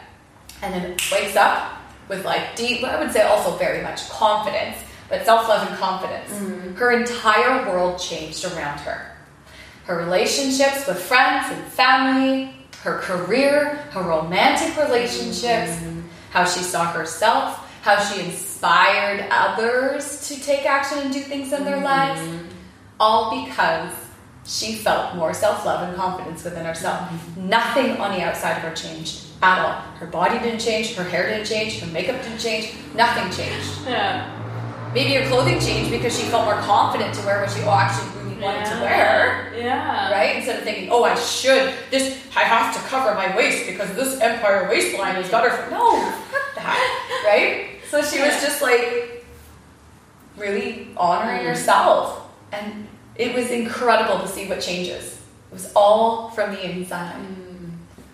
and 0.62 0.74
then 0.74 0.92
wakes 1.12 1.36
up 1.36 1.82
with 2.10 2.26
like 2.26 2.56
deep, 2.56 2.84
I 2.84 3.00
would 3.00 3.12
say 3.12 3.24
also 3.24 3.58
very 3.58 3.82
much 3.82 4.10
confidence, 4.10 4.78
but 5.10 5.26
self 5.26 5.48
love 5.48 5.68
and 5.68 5.78
confidence. 5.78 6.78
Her 6.78 6.92
entire 6.92 7.68
world 7.70 8.00
changed 8.00 8.46
around 8.46 8.80
her. 8.82 9.16
Her 9.86 9.98
relationships 9.98 10.86
with 10.88 11.00
friends 11.00 11.48
and 11.52 11.64
family, 11.66 12.54
her 12.84 13.00
career, 13.00 13.76
her 13.92 14.02
romantic 14.02 14.78
relationships, 14.78 15.82
how 16.30 16.46
she 16.46 16.62
saw 16.62 16.92
herself, 16.92 17.71
how 17.82 18.00
she 18.00 18.22
inspired 18.24 19.28
others 19.32 20.28
to 20.28 20.40
take 20.42 20.66
action 20.66 21.00
and 21.00 21.14
do 21.14 21.20
things 21.20 21.52
in 21.52 21.64
their 21.64 21.76
mm-hmm. 21.76 21.86
lives 21.86 22.22
all 23.00 23.44
because 23.46 23.94
she 24.46 24.76
felt 24.76 25.16
more 25.16 25.34
self 25.34 25.66
love 25.66 25.88
and 25.88 25.98
confidence 25.98 26.44
within 26.44 26.66
herself. 26.66 27.10
Mm-hmm. 27.10 27.50
Nothing 27.50 27.98
on 27.98 28.12
the 28.12 28.24
outside 28.24 28.58
of 28.58 28.64
her 28.64 28.76
changed 28.76 29.26
at 29.42 29.60
all. 29.60 29.82
Her 29.98 30.08
body 30.08 30.40
didn't 30.40 30.60
change, 30.60 30.94
her 30.96 31.04
hair 31.04 31.30
didn't 31.30 31.48
change, 31.48 31.80
her 31.80 31.88
makeup 31.88 32.22
didn't 32.22 32.40
change, 32.40 32.74
nothing 32.96 33.26
changed. 33.32 33.70
Yeah. 33.86 34.38
Maybe 34.94 35.14
her 35.14 35.28
clothing 35.28 35.60
changed 35.60 35.90
because 35.90 36.18
she 36.18 36.26
felt 36.28 36.46
more 36.46 36.62
confident 36.62 37.16
to 37.16 37.26
wear 37.26 37.42
what 37.42 37.50
she 37.50 37.62
oh, 37.62 37.72
actually 37.72 38.24
really 38.24 38.42
wanted 38.42 38.66
to 38.66 38.82
wear. 38.82 39.54
Yeah. 39.58 40.12
Right? 40.12 40.36
Instead 40.36 40.60
of 40.60 40.64
thinking, 40.64 40.90
oh, 40.92 41.04
I 41.04 41.16
should, 41.16 41.74
this, 41.90 42.20
I 42.36 42.42
have 42.42 42.76
to 42.76 42.82
cover 42.90 43.16
my 43.16 43.36
waist 43.36 43.68
because 43.68 43.96
this 43.96 44.20
empire 44.20 44.68
waistline 44.70 45.16
is 45.16 45.30
better 45.30 45.50
for. 45.50 45.72
No, 45.72 46.00
fuck 46.30 46.56
that. 46.56 47.24
Right? 47.26 47.71
So 47.92 48.02
she 48.02 48.22
was 48.22 48.42
just 48.42 48.62
like 48.62 49.26
really 50.38 50.88
honoring 50.96 51.40
mm-hmm. 51.40 51.48
herself. 51.48 52.26
And 52.54 52.88
it 53.16 53.36
was 53.36 53.52
incredible 53.52 54.18
to 54.22 54.28
see 54.30 54.48
what 54.48 54.62
changes. 54.62 55.20
It 55.52 55.54
was 55.54 55.74
all 55.76 56.30
from 56.30 56.54
the 56.54 56.72
inside. 56.72 57.20
Mm. 57.20 57.72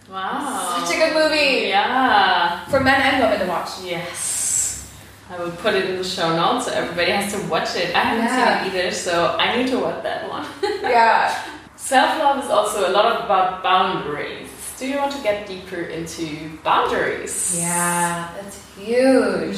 Wow. 0.10 0.84
Such 0.84 0.96
a 0.96 1.00
good 1.00 1.13
movie. 1.13 1.67
Yeah. 1.67 2.65
For 2.69 2.79
men 2.79 3.00
and 3.00 3.22
women 3.22 3.39
to 3.39 3.46
watch. 3.46 3.69
Yes. 3.84 4.91
I 5.29 5.38
will 5.38 5.51
put 5.51 5.75
it 5.75 5.88
in 5.88 5.98
the 5.98 6.03
show 6.03 6.36
notes 6.36 6.65
so 6.65 6.72
everybody 6.72 7.12
has 7.12 7.31
to 7.34 7.48
watch 7.48 7.75
it. 7.75 7.96
I 7.96 8.00
haven't 8.00 8.25
Yeah. 8.25 8.63
seen 8.63 8.74
it 8.74 8.79
either, 8.79 8.91
so 8.91 9.38
I 9.38 9.57
need 9.57 9.67
to 9.67 9.77
watch 9.77 10.01
that 10.01 10.27
one. 10.27 10.46
Yeah. 10.81 11.38
Self 11.75 12.17
love 12.17 12.43
is 12.43 12.50
also 12.50 12.89
a 12.89 12.91
lot 12.91 13.25
about 13.25 13.62
boundaries. 13.62 14.50
Do 14.79 14.88
you 14.88 14.98
want 14.98 15.12
to 15.12 15.22
get 15.22 15.46
deeper 15.46 15.81
into 15.81 16.57
boundaries? 16.63 17.60
Yeah, 17.60 18.34
that's 18.36 18.66
huge. 18.77 19.57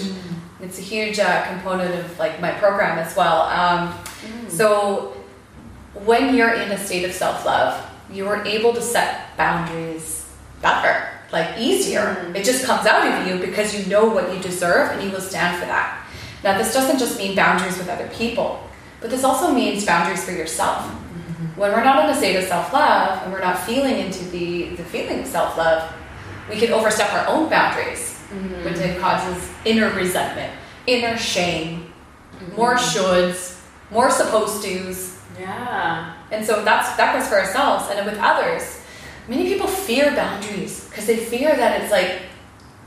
It's 0.61 0.77
a 0.77 0.81
huge 0.81 1.19
uh, 1.19 1.45
component 1.47 1.93
of 1.95 2.19
like 2.19 2.41
my 2.41 2.51
program 2.51 2.97
as 2.99 3.15
well. 3.15 3.43
Um, 3.43 3.93
So 4.49 5.15
when 6.05 6.35
you're 6.35 6.53
in 6.53 6.71
a 6.71 6.77
state 6.77 7.05
of 7.05 7.13
self 7.13 7.45
love, 7.45 7.85
you 8.11 8.27
are 8.27 8.43
able 8.45 8.73
to 8.73 8.81
set 8.81 9.37
boundaries 9.37 10.25
better, 10.61 11.07
like 11.31 11.57
easier. 11.57 12.31
It 12.35 12.43
just 12.43 12.65
comes 12.65 12.85
out 12.85 13.07
of 13.07 13.27
you 13.27 13.39
because 13.45 13.73
you 13.77 13.85
know 13.89 14.05
what 14.09 14.33
you 14.33 14.41
deserve 14.41 14.91
and 14.91 15.03
you 15.03 15.11
will 15.11 15.21
stand 15.21 15.59
for 15.59 15.65
that. 15.67 16.05
Now, 16.43 16.57
this 16.57 16.73
doesn't 16.73 16.99
just 16.99 17.17
mean 17.17 17.35
boundaries 17.35 17.77
with 17.77 17.89
other 17.89 18.07
people, 18.09 18.63
but 19.01 19.09
this 19.09 19.23
also 19.23 19.53
means 19.53 19.85
boundaries 19.85 20.23
for 20.23 20.31
yourself. 20.31 20.85
When 21.55 21.71
we're 21.71 21.83
not 21.83 22.03
in 22.05 22.09
a 22.11 22.15
state 22.15 22.35
of 22.37 22.45
self 22.45 22.73
love 22.73 23.23
and 23.23 23.31
we're 23.31 23.41
not 23.41 23.59
feeling 23.59 23.97
into 23.99 24.23
the, 24.25 24.75
the 24.75 24.83
feeling 24.83 25.19
of 25.19 25.25
self 25.27 25.57
love, 25.57 25.91
we 26.49 26.57
can 26.57 26.71
overstep 26.73 27.13
our 27.13 27.27
own 27.27 27.49
boundaries, 27.49 28.08
Mm-hmm. 28.29 28.63
which 28.63 28.77
it 28.77 28.99
causes 29.01 29.49
inner 29.65 29.89
resentment, 29.95 30.53
inner 30.85 31.17
shame, 31.17 31.91
more 32.55 32.75
mm-hmm. 32.75 32.99
shoulds, 32.99 33.59
more 33.89 34.11
supposed 34.11 34.63
tos. 34.63 35.17
Yeah. 35.39 36.13
And 36.29 36.45
so 36.45 36.63
that's 36.63 36.95
that 36.97 37.17
goes 37.17 37.27
for 37.27 37.39
ourselves 37.39 37.89
and 37.89 38.05
with 38.05 38.19
others. 38.19 38.81
Many 39.27 39.45
people 39.45 39.65
fear 39.65 40.11
boundaries 40.11 40.85
because 40.89 41.07
they 41.07 41.17
fear 41.17 41.55
that 41.55 41.81
it's 41.81 41.91
like 41.91 42.21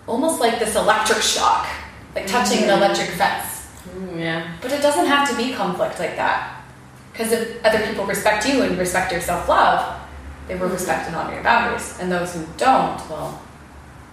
almost 0.07 0.41
like 0.41 0.61
this 0.61 0.77
electric 0.77 1.23
shock, 1.23 1.67
like 2.15 2.29
touching 2.29 2.59
an 2.59 2.69
mm-hmm. 2.69 2.83
electric 2.83 3.09
fence. 3.09 3.67
Mm, 3.97 4.21
yeah. 4.21 4.57
But 4.63 4.71
it 4.71 4.81
doesn't 4.81 5.07
have 5.07 5.29
to 5.29 5.37
be 5.37 5.55
conflict 5.55 5.99
like 5.99 6.15
that. 6.15 6.63
Because 7.11 7.33
if 7.33 7.65
other 7.65 7.85
people 7.85 8.07
respect 8.07 8.49
you 8.49 8.63
and 8.63 8.79
respect 8.79 9.11
your 9.11 9.21
self 9.21 9.49
love, 9.49 10.01
they 10.47 10.55
will 10.55 10.69
respect 10.69 11.09
and 11.09 11.17
honor 11.17 11.35
your 11.35 11.43
boundaries. 11.43 11.99
And 12.01 12.13
those 12.13 12.33
who 12.33 12.47
don't, 12.57 12.99
well, 13.11 13.43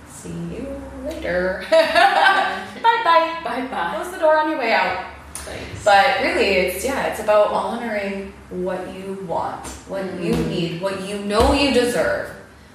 see 0.07 0.29
you 0.29 0.88
later. 1.09 1.65
bye 1.71 3.01
bye. 3.03 3.41
Bye 3.43 3.67
bye. 3.67 3.95
Close 3.95 4.11
the 4.11 4.19
door 4.19 4.37
on 4.37 4.49
your 4.49 4.59
way 4.59 4.73
out. 4.73 5.05
Thanks. 5.33 5.83
But 5.83 6.21
really, 6.21 6.45
it's 6.45 6.85
yeah, 6.85 7.07
it's 7.07 7.19
about 7.19 7.47
honoring 7.47 8.33
what 8.49 8.93
you 8.93 9.25
want, 9.27 9.65
what 9.87 10.05
you 10.21 10.33
mm. 10.33 10.47
need, 10.47 10.81
what 10.81 11.07
you 11.07 11.19
know 11.19 11.53
you 11.53 11.73
deserve, 11.73 12.29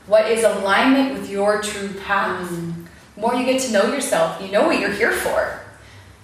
what 0.06 0.30
is 0.30 0.44
alignment 0.44 1.18
with 1.18 1.30
your 1.30 1.62
true 1.62 1.92
path. 2.00 2.48
Mm. 2.50 2.86
The 3.14 3.20
more 3.20 3.34
you 3.34 3.44
get 3.44 3.60
to 3.62 3.72
know 3.72 3.92
yourself, 3.92 4.42
you 4.42 4.50
know 4.50 4.66
what 4.66 4.80
you're 4.80 4.92
here 4.92 5.12
for. 5.12 5.60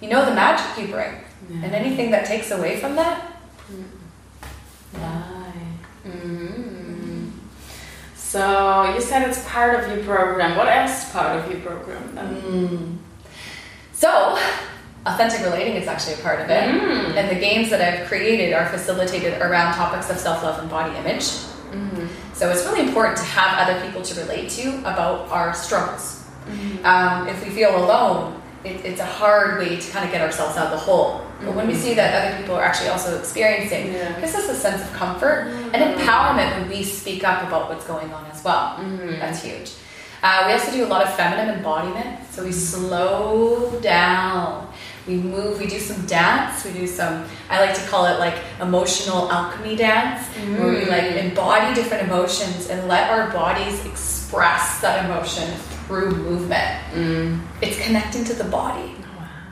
You 0.01 0.09
know 0.09 0.25
the 0.25 0.33
magic 0.33 0.83
you 0.83 0.91
bring, 0.91 1.13
and 1.63 1.73
anything 1.73 2.11
that 2.11 2.25
takes 2.25 2.51
away 2.51 2.79
from 2.79 2.95
that, 2.95 3.39
mm. 3.71 3.83
Bye. 4.93 5.41
Mm. 6.05 7.31
So 8.31 8.93
you 8.95 9.01
said 9.01 9.27
it's 9.27 9.45
part 9.49 9.77
of 9.77 9.91
your 9.91 10.05
program. 10.05 10.55
What 10.55 10.69
else 10.69 11.03
is 11.03 11.09
part 11.11 11.37
of 11.37 11.51
your 11.51 11.59
program 11.59 12.15
then? 12.15 12.97
So, 13.91 14.39
authentic 15.05 15.41
relating 15.41 15.75
is 15.75 15.85
actually 15.85 16.13
a 16.13 16.19
part 16.19 16.39
of 16.39 16.49
it. 16.49 16.63
Mm. 16.63 17.17
And 17.17 17.29
the 17.29 17.41
games 17.41 17.69
that 17.71 17.81
I've 17.81 18.07
created 18.07 18.53
are 18.53 18.69
facilitated 18.69 19.41
around 19.41 19.73
topics 19.73 20.09
of 20.09 20.17
self 20.17 20.43
love 20.43 20.59
and 20.59 20.69
body 20.69 20.95
image. 20.95 21.23
So, 22.31 22.49
it's 22.49 22.63
really 22.65 22.87
important 22.87 23.17
to 23.17 23.25
have 23.25 23.67
other 23.67 23.85
people 23.85 24.01
to 24.01 24.21
relate 24.21 24.49
to 24.51 24.79
about 24.79 25.27
our 25.27 25.53
struggles. 25.53 26.25
Um, 26.85 27.27
if 27.27 27.43
we 27.43 27.51
feel 27.51 27.75
alone, 27.83 28.41
it, 28.63 28.85
it's 28.85 29.01
a 29.01 29.05
hard 29.05 29.59
way 29.59 29.75
to 29.75 29.91
kind 29.91 30.05
of 30.05 30.11
get 30.11 30.21
ourselves 30.21 30.55
out 30.55 30.67
of 30.67 30.71
the 30.71 30.77
hole. 30.77 31.19
But 31.45 31.55
when 31.55 31.67
we 31.67 31.75
see 31.75 31.93
that 31.95 32.09
other 32.21 32.37
people 32.37 32.55
are 32.55 32.63
actually 32.63 32.89
also 32.89 33.17
experiencing, 33.17 33.93
Yeah. 33.93 34.19
gives 34.19 34.35
us 34.35 34.49
a 34.49 34.55
sense 34.55 34.81
of 34.81 34.91
comfort 34.93 35.47
and 35.73 35.79
empowerment 35.95 36.59
when 36.59 36.69
we 36.69 36.83
speak 36.83 37.23
up 37.23 37.47
about 37.47 37.69
what's 37.69 37.85
going 37.85 38.13
on 38.13 38.25
as 38.31 38.43
well. 38.43 38.77
Mm-hmm. 38.79 39.19
That's 39.19 39.43
huge. 39.43 39.71
Uh, 40.23 40.43
we 40.45 40.53
also 40.53 40.71
do 40.71 40.85
a 40.85 40.87
lot 40.87 41.01
of 41.01 41.11
feminine 41.15 41.55
embodiment, 41.55 42.19
so 42.29 42.43
we 42.43 42.51
slow 42.51 43.79
down. 43.81 44.67
We 45.07 45.11
we 45.11 45.17
move, 45.17 45.59
we 45.59 45.65
do 45.65 45.79
some 45.79 46.05
dance, 46.05 46.63
we 46.63 46.71
do 46.73 46.85
some, 46.85 47.25
I 47.49 47.59
like 47.59 47.75
to 47.75 47.81
call 47.87 48.05
it 48.05 48.19
like 48.19 48.35
emotional 48.61 49.31
alchemy 49.31 49.75
dance, 49.75 50.27
where 50.59 50.67
we 50.67 50.85
like 50.85 51.03
mm. 51.03 51.29
embody 51.29 51.73
different 51.73 52.07
emotions 52.07 52.69
and 52.69 52.87
let 52.87 53.09
our 53.09 53.31
bodies 53.31 53.83
express 53.85 54.79
that 54.81 55.05
emotion 55.05 55.51
through 55.87 56.11
movement. 56.11 56.79
Mm. 56.93 57.41
It's 57.61 57.83
connecting 57.83 58.23
to 58.25 58.33
the 58.33 58.43
body, 58.43 58.95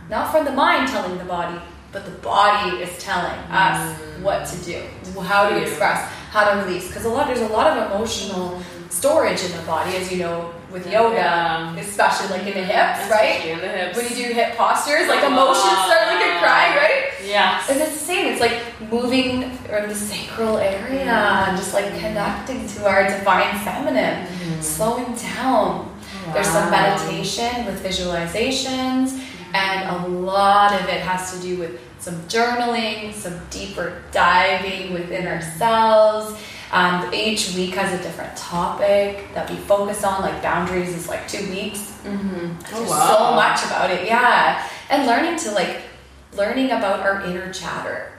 not 0.10 0.32
from 0.32 0.46
the 0.46 0.52
mind 0.52 0.88
telling 0.88 1.18
the 1.18 1.26
body, 1.26 1.60
but 1.92 2.06
the 2.06 2.12
body 2.12 2.78
is 2.78 3.02
telling 3.02 3.38
us 3.50 4.00
mm. 4.00 4.22
what 4.22 4.46
to 4.48 4.58
do, 4.64 4.84
how 5.22 5.50
to 5.50 5.62
express, 5.62 6.10
how 6.32 6.52
to 6.52 6.66
release. 6.66 6.88
Because 6.88 7.06
a 7.06 7.10
lot, 7.10 7.28
there's 7.28 7.42
a 7.42 7.54
lot 7.54 7.76
of 7.76 7.92
emotional 7.92 8.62
storage 8.90 9.44
in 9.44 9.52
the 9.52 9.64
body, 9.64 9.96
as 9.96 10.12
you 10.12 10.20
know, 10.20 10.52
with 10.72 10.86
yoga, 10.92 11.16
Yeah. 11.16 11.76
especially 11.78 12.30
like 12.30 12.48
in 12.48 12.54
the 12.54 12.64
hips, 12.64 13.10
right? 13.10 13.46
In 13.46 13.60
the 13.60 13.68
hips. 13.68 13.98
When 13.98 14.10
you 14.10 14.28
do 14.28 14.34
hip 14.34 14.56
postures, 14.56 15.08
like 15.08 15.24
emotions 15.24 15.78
start 15.86 16.08
like 16.08 16.26
a 16.26 16.40
cry, 16.40 16.76
right? 16.78 17.04
Yes. 17.26 17.70
And 17.70 17.80
it's 17.80 17.94
the 17.94 18.06
same. 18.06 18.28
It's 18.28 18.42
like 18.42 18.62
moving 18.92 19.44
in 19.44 19.90
the 19.90 19.96
sacral 19.96 20.58
area 20.58 21.12
and 21.12 21.58
just 21.58 21.74
like 21.74 21.86
mm. 21.86 22.00
connecting 22.00 22.68
to 22.68 22.88
our 22.88 23.04
divine 23.10 23.58
feminine, 23.60 24.28
mm. 24.28 24.64
slowing 24.64 25.14
down. 25.16 25.88
There's 26.34 26.48
some 26.48 26.70
meditation 26.70 27.66
with 27.66 27.84
visualizations, 27.84 29.20
and 29.54 30.06
a 30.06 30.08
lot 30.08 30.74
of 30.74 30.88
it 30.88 31.02
has 31.02 31.36
to 31.36 31.42
do 31.42 31.58
with 31.58 31.80
some 32.00 32.16
journaling, 32.24 33.14
some 33.14 33.40
deeper 33.50 34.02
diving 34.12 34.94
within 34.94 35.28
ourselves. 35.28 36.40
Um, 36.72 37.12
each 37.14 37.56
week 37.56 37.74
has 37.74 38.00
a 38.00 38.04
different 38.04 38.36
topic 38.38 39.28
that 39.34 39.50
we 39.50 39.56
focus 39.58 40.04
on. 40.04 40.22
Like 40.22 40.42
boundaries 40.42 40.96
is 40.96 41.08
like 41.10 41.28
two 41.28 41.50
weeks. 41.50 41.80
Mm-hmm. 42.04 42.60
There's 42.60 42.90
so 42.90 43.34
much 43.36 43.64
about 43.66 43.90
it, 43.90 44.06
yeah. 44.06 44.68
And 44.90 45.08
learning 45.08 45.40
to 45.40 45.52
like 45.52 45.82
learning 46.34 46.68
about 46.68 47.00
our 47.00 47.22
inner 47.24 47.52
chatter, 47.52 48.12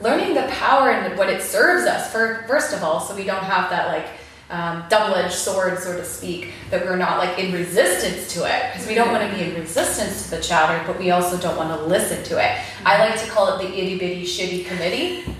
learning 0.00 0.34
the 0.34 0.46
power 0.52 0.90
and 0.90 1.18
what 1.18 1.28
it 1.28 1.42
serves 1.42 1.86
us. 1.86 2.10
For 2.12 2.44
first 2.46 2.72
of 2.72 2.82
all, 2.84 3.00
so 3.00 3.16
we 3.16 3.24
don't 3.24 3.42
have 3.42 3.68
that 3.70 3.88
like 3.88 4.06
um, 4.50 4.84
double-edged 4.88 5.34
sword, 5.34 5.78
so 5.78 5.96
to 5.96 6.04
speak, 6.04 6.52
that 6.70 6.84
we're 6.84 6.96
not 6.96 7.18
like 7.18 7.38
in 7.38 7.52
resistance 7.52 8.32
to 8.32 8.44
it 8.44 8.72
because 8.72 8.86
we 8.88 8.94
don't 8.94 9.12
want 9.12 9.30
to 9.30 9.36
be 9.36 9.44
in 9.44 9.54
resistance 9.60 10.24
to 10.24 10.30
the 10.36 10.42
chatter, 10.42 10.82
but 10.86 10.98
we 10.98 11.10
also 11.10 11.36
don't 11.38 11.56
want 11.56 11.78
to 11.78 11.86
listen 11.86 12.22
to 12.24 12.42
it. 12.42 12.58
I 12.84 12.98
like 12.98 13.20
to 13.22 13.30
call 13.30 13.58
it 13.58 13.62
the 13.62 13.68
itty 13.68 13.98
bitty 13.98 14.24
shitty 14.24 14.66
committee. 14.66 15.24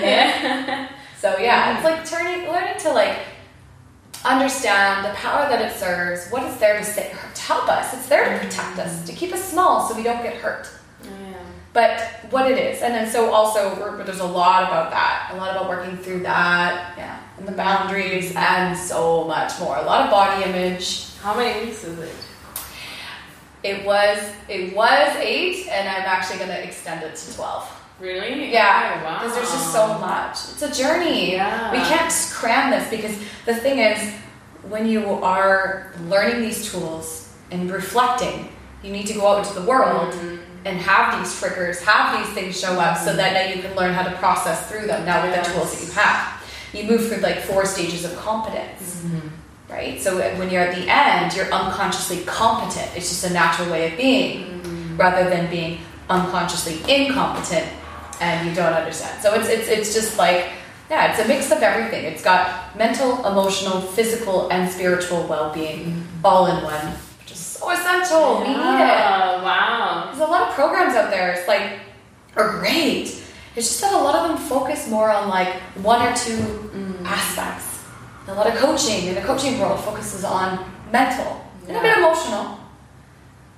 yeah. 0.00 0.88
So 1.18 1.36
yeah, 1.38 1.74
it's 1.74 1.84
like 1.84 2.06
turning, 2.06 2.48
learning 2.48 2.78
to 2.80 2.92
like 2.92 3.18
understand 4.24 5.04
the 5.04 5.10
power 5.10 5.48
that 5.48 5.60
it 5.60 5.76
serves, 5.76 6.28
what 6.30 6.42
it's 6.44 6.58
there 6.58 6.78
to, 6.78 6.84
say, 6.84 7.10
to 7.34 7.40
help 7.40 7.68
us. 7.68 7.92
It's 7.92 8.08
there 8.08 8.38
to 8.38 8.44
protect 8.44 8.78
us, 8.78 9.04
to 9.06 9.12
keep 9.12 9.32
us 9.32 9.42
small 9.50 9.88
so 9.88 9.96
we 9.96 10.02
don't 10.02 10.22
get 10.22 10.34
hurt. 10.34 10.68
But 11.74 12.00
what 12.30 12.50
it 12.50 12.56
is, 12.56 12.80
and 12.82 12.94
then 12.94 13.10
so 13.10 13.30
also 13.32 13.74
there's 14.04 14.20
a 14.20 14.24
lot 14.24 14.62
about 14.62 14.90
that, 14.92 15.30
a 15.34 15.36
lot 15.36 15.50
about 15.56 15.68
working 15.68 15.96
through 15.98 16.20
that, 16.22 16.94
yeah, 16.96 17.18
and 17.36 17.46
the 17.48 17.52
boundaries, 17.52 18.32
and 18.36 18.78
so 18.78 19.24
much 19.24 19.58
more. 19.58 19.76
A 19.76 19.82
lot 19.82 20.02
of 20.04 20.10
body 20.10 20.44
image. 20.44 21.12
How 21.20 21.34
many 21.36 21.66
weeks 21.66 21.82
is 21.82 21.98
it? 21.98 22.14
It 23.64 23.84
was 23.84 24.18
it 24.48 24.74
was 24.76 25.16
eight, 25.16 25.66
and 25.68 25.88
I'm 25.88 26.02
actually 26.06 26.38
going 26.38 26.50
to 26.50 26.62
extend 26.64 27.02
it 27.02 27.16
to 27.16 27.34
twelve. 27.34 27.68
Really? 27.98 28.52
Yeah, 28.52 29.00
Oh, 29.00 29.04
wow. 29.04 29.18
because 29.18 29.34
there's 29.34 29.50
just 29.50 29.72
so 29.72 29.98
much. 29.98 30.32
It's 30.52 30.62
a 30.62 30.72
journey. 30.72 31.32
Yeah. 31.32 31.72
We 31.72 31.78
can't 31.78 32.12
cram 32.32 32.70
this 32.70 32.88
because 32.90 33.16
the 33.46 33.54
thing 33.54 33.78
is, 33.80 34.12
when 34.68 34.86
you 34.86 35.14
are 35.24 35.92
learning 36.08 36.40
these 36.42 36.70
tools 36.70 37.32
and 37.50 37.70
reflecting, 37.70 38.48
you 38.82 38.92
need 38.92 39.06
to 39.08 39.14
go 39.14 39.26
out 39.26 39.38
into 39.46 39.58
the 39.60 39.66
world 39.66 40.12
Mm-hmm. 40.14 40.42
And 40.64 40.78
have 40.78 41.18
these 41.18 41.38
triggers, 41.38 41.80
have 41.82 42.18
these 42.18 42.32
things 42.34 42.58
show 42.58 42.78
up, 42.80 42.96
so 42.98 43.14
that 43.14 43.32
now 43.34 43.54
you 43.54 43.62
can 43.62 43.74
learn 43.76 43.92
how 43.92 44.02
to 44.02 44.16
process 44.16 44.68
through 44.70 44.86
them. 44.86 45.04
Now 45.04 45.22
with 45.26 45.34
the 45.34 45.52
tools 45.52 45.78
that 45.78 45.86
you 45.86 45.92
have, 45.92 46.42
you 46.72 46.84
move 46.84 47.08
through 47.08 47.22
like 47.22 47.40
four 47.40 47.66
stages 47.66 48.04
of 48.04 48.16
competence. 48.16 49.02
Mm-hmm. 49.04 49.28
Right? 49.72 50.00
So 50.00 50.16
when 50.38 50.50
you're 50.50 50.62
at 50.62 50.74
the 50.74 50.86
end, 50.88 51.34
you're 51.34 51.52
unconsciously 51.52 52.24
competent. 52.24 52.90
It's 52.96 53.08
just 53.08 53.24
a 53.24 53.32
natural 53.32 53.70
way 53.70 53.90
of 53.90 53.96
being 53.96 54.62
Mm-hmm. 54.94 54.96
rather 54.96 55.28
than 55.28 55.50
being 55.50 55.80
unconsciously 56.08 56.78
incompetent 56.88 57.66
and 58.20 58.48
you 58.48 58.54
don't 58.54 58.72
understand. 58.72 59.20
So 59.22 59.34
it's 59.34 59.48
it's 59.48 59.68
it's 59.68 59.92
just 59.94 60.16
like 60.16 60.52
yeah, 60.90 61.10
it's 61.10 61.18
a 61.18 61.26
mix 61.26 61.50
of 61.50 61.62
everything. 61.62 62.04
It's 62.04 62.22
got 62.22 62.76
mental, 62.76 63.26
emotional, 63.26 63.80
physical, 63.80 64.48
and 64.52 64.70
spiritual 64.70 65.26
well-being 65.26 66.06
all 66.22 66.46
in 66.46 66.62
one, 66.62 66.86
which 67.20 67.32
is 67.32 67.38
so 67.38 67.70
essential. 67.70 68.40
We 68.40 68.48
need 68.48 68.54
it. 68.54 69.00
Wow. 69.42 69.93
There's 70.14 70.28
a 70.28 70.30
lot 70.30 70.48
of 70.48 70.54
programs 70.54 70.94
out 70.94 71.10
there. 71.10 71.32
It's 71.32 71.48
like 71.48 71.80
are 72.36 72.60
great. 72.60 73.08
It's 73.56 73.66
just 73.68 73.80
that 73.80 73.92
a 73.92 73.98
lot 73.98 74.14
of 74.14 74.28
them 74.28 74.48
focus 74.48 74.88
more 74.88 75.10
on 75.10 75.28
like 75.28 75.54
one 75.82 76.06
or 76.06 76.14
two 76.14 76.70
aspects. 77.04 77.82
A 78.28 78.34
lot 78.34 78.46
of 78.46 78.54
coaching 78.54 79.06
in 79.06 79.16
the 79.16 79.22
coaching 79.22 79.58
world 79.58 79.80
focuses 79.80 80.22
on 80.24 80.64
mental 80.92 81.44
and 81.66 81.76
a 81.76 81.80
bit 81.80 81.98
emotional. 81.98 82.60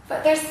But 0.09 0.25
there's 0.25 0.45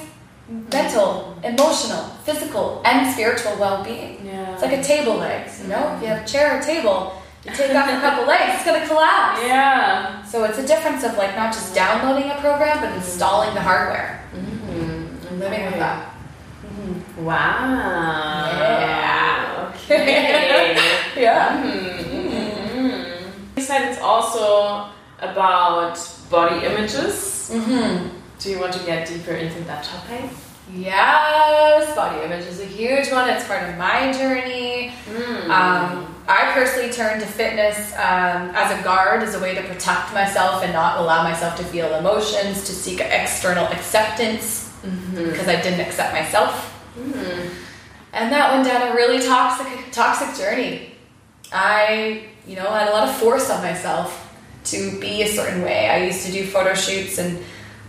mental, 0.48 1.40
emotional, 1.44 2.04
physical, 2.24 2.84
and 2.86 3.12
spiritual 3.12 3.58
well-being. 3.58 4.24
Yeah. 4.28 4.54
It's 4.54 4.62
like 4.62 4.74
a 4.74 4.84
table 4.84 5.16
legs, 5.16 5.60
you 5.60 5.70
know? 5.70 5.96
If 5.96 6.02
you 6.04 6.08
have 6.10 6.24
a 6.24 6.28
chair 6.28 6.60
or 6.60 6.62
table, 6.62 7.20
you 7.44 7.52
take 7.52 7.74
off 7.74 7.90
a 7.90 8.00
couple 8.00 8.28
legs, 8.28 8.58
it's 8.58 8.66
gonna 8.66 8.86
collapse. 8.86 9.42
Yeah. 9.44 10.24
So 10.24 10.44
it's 10.44 10.60
a 10.60 10.68
difference 10.68 11.04
of 11.04 11.18
like 11.18 11.36
not 11.36 11.52
just 11.52 11.74
downloading 11.74 12.30
a 12.30 12.36
program, 12.36 12.80
but 12.80 12.94
installing 12.94 13.56
the 13.56 13.62
hardware 13.62 14.22
Mm-hmm. 14.36 14.55
Living 15.50 15.66
with 15.66 15.76
that. 15.76 16.16
Wow. 17.18 18.50
Yeah. 18.52 19.72
Okay. 19.74 20.82
Yeah. 21.16 21.64
Mm-hmm. 21.64 23.32
You 23.56 23.64
said 23.64 23.90
it's 23.90 24.02
also 24.02 24.90
about 25.20 25.98
body 26.30 26.66
images. 26.66 27.50
Mm-hmm. 27.54 28.10
Do 28.40 28.52
you 28.52 28.60
want 28.60 28.74
to 28.74 28.84
get 28.84 29.08
deeper 29.08 29.32
into 29.32 29.64
that 29.64 29.86
topic? 29.86 30.30
Yes, 30.74 31.96
body 31.96 32.22
image 32.26 32.46
is 32.48 32.60
a 32.60 32.66
huge 32.66 33.10
one. 33.14 33.30
It's 33.30 33.48
part 33.48 33.70
of 33.70 33.78
my 33.78 34.12
journey. 34.12 34.92
Mm. 35.08 35.44
Um, 35.46 36.14
I 36.28 36.52
personally 36.54 36.92
turned 36.92 37.22
to 37.22 37.28
fitness 37.28 37.94
um, 37.94 38.52
as 38.54 38.78
a 38.78 38.84
guard, 38.84 39.24
as 39.24 39.36
a 39.36 39.40
way 39.40 39.56
to 39.56 39.62
protect 39.62 40.14
myself 40.14 40.64
and 40.64 40.74
not 40.74 41.00
allow 41.00 41.24
myself 41.24 41.56
to 41.58 41.64
feel 41.64 41.94
emotions, 41.96 42.66
to 42.66 42.74
seek 42.74 43.00
external 43.00 43.68
acceptance 43.68 44.65
Mm-hmm. 44.86 45.16
because 45.32 45.48
I 45.48 45.62
didn't 45.62 45.80
accept 45.82 46.14
myself. 46.14 46.72
Mm. 46.98 47.50
And 48.14 48.32
that 48.32 48.54
went 48.54 48.68
down 48.68 48.92
a 48.92 48.96
really 48.96 49.20
toxic, 49.26 49.92
toxic 49.92 50.38
journey. 50.38 50.92
I, 51.52 52.28
you 52.48 52.56
know, 52.56 52.70
had 52.70 52.88
a 52.88 52.92
lot 52.92 53.10
of 53.10 53.16
force 53.16 53.50
on 53.50 53.64
myself 53.64 54.22
to 54.66 55.00
be 55.00 55.24
a 55.24 55.28
certain 55.28 55.64
way. 55.64 55.90
I 55.90 56.06
used 56.06 56.26
to 56.28 56.32
do 56.32 56.46
photo 56.46 56.74
shoots 56.74 57.18
and, 57.18 57.44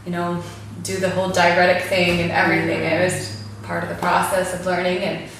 you 0.04 0.12
know, 0.12 0.42
do 0.82 0.96
the 0.96 1.11
whole 1.11 1.28
diuretic 1.28 1.85
thing 1.85 2.20
and 2.20 2.30
everything. 2.30 2.80
It 2.80 3.04
was 3.04 3.44
part 3.62 3.82
of 3.82 3.88
the 3.88 3.96
process 3.96 4.54
of 4.59 4.64
learning, 4.64 4.98
and 4.98 5.30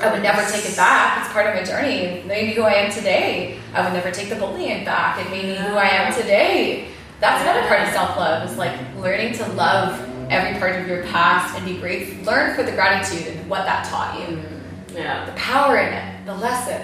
I 0.00 0.12
would 0.12 0.22
never 0.22 0.42
take 0.50 0.68
it 0.68 0.76
back. 0.76 1.24
It's 1.24 1.32
part 1.32 1.46
of 1.46 1.54
my 1.54 1.62
journey. 1.62 2.00
It 2.00 2.26
made 2.26 2.48
me 2.48 2.54
who 2.54 2.62
I 2.62 2.74
am 2.74 2.92
today. 2.92 3.58
I 3.72 3.84
would 3.84 3.92
never 3.92 4.10
take 4.10 4.28
the 4.28 4.36
bullying 4.36 4.84
back. 4.84 5.24
It 5.24 5.30
made 5.30 5.44
me 5.44 5.56
who 5.56 5.74
I 5.74 5.88
am 5.88 6.12
today. 6.12 6.88
That's 7.20 7.42
another 7.42 7.66
part 7.68 7.82
of 7.82 7.88
self 7.88 8.16
love 8.16 8.50
is 8.50 8.56
like 8.58 8.78
learning 8.98 9.34
to 9.34 9.46
love 9.52 10.13
every 10.34 10.58
part 10.58 10.76
of 10.76 10.86
your 10.88 11.02
past 11.04 11.54
and 11.56 11.64
be 11.66 11.78
grateful. 11.78 12.24
Learn 12.24 12.54
for 12.54 12.62
the 12.62 12.72
gratitude 12.72 13.26
and 13.28 13.48
what 13.50 13.64
that 13.64 13.84
taught 13.86 14.18
you 14.20 14.42
Yeah. 14.94 15.24
the 15.26 15.32
power 15.32 15.78
in 15.78 15.92
it, 15.92 16.26
the 16.26 16.34
lesson. 16.34 16.80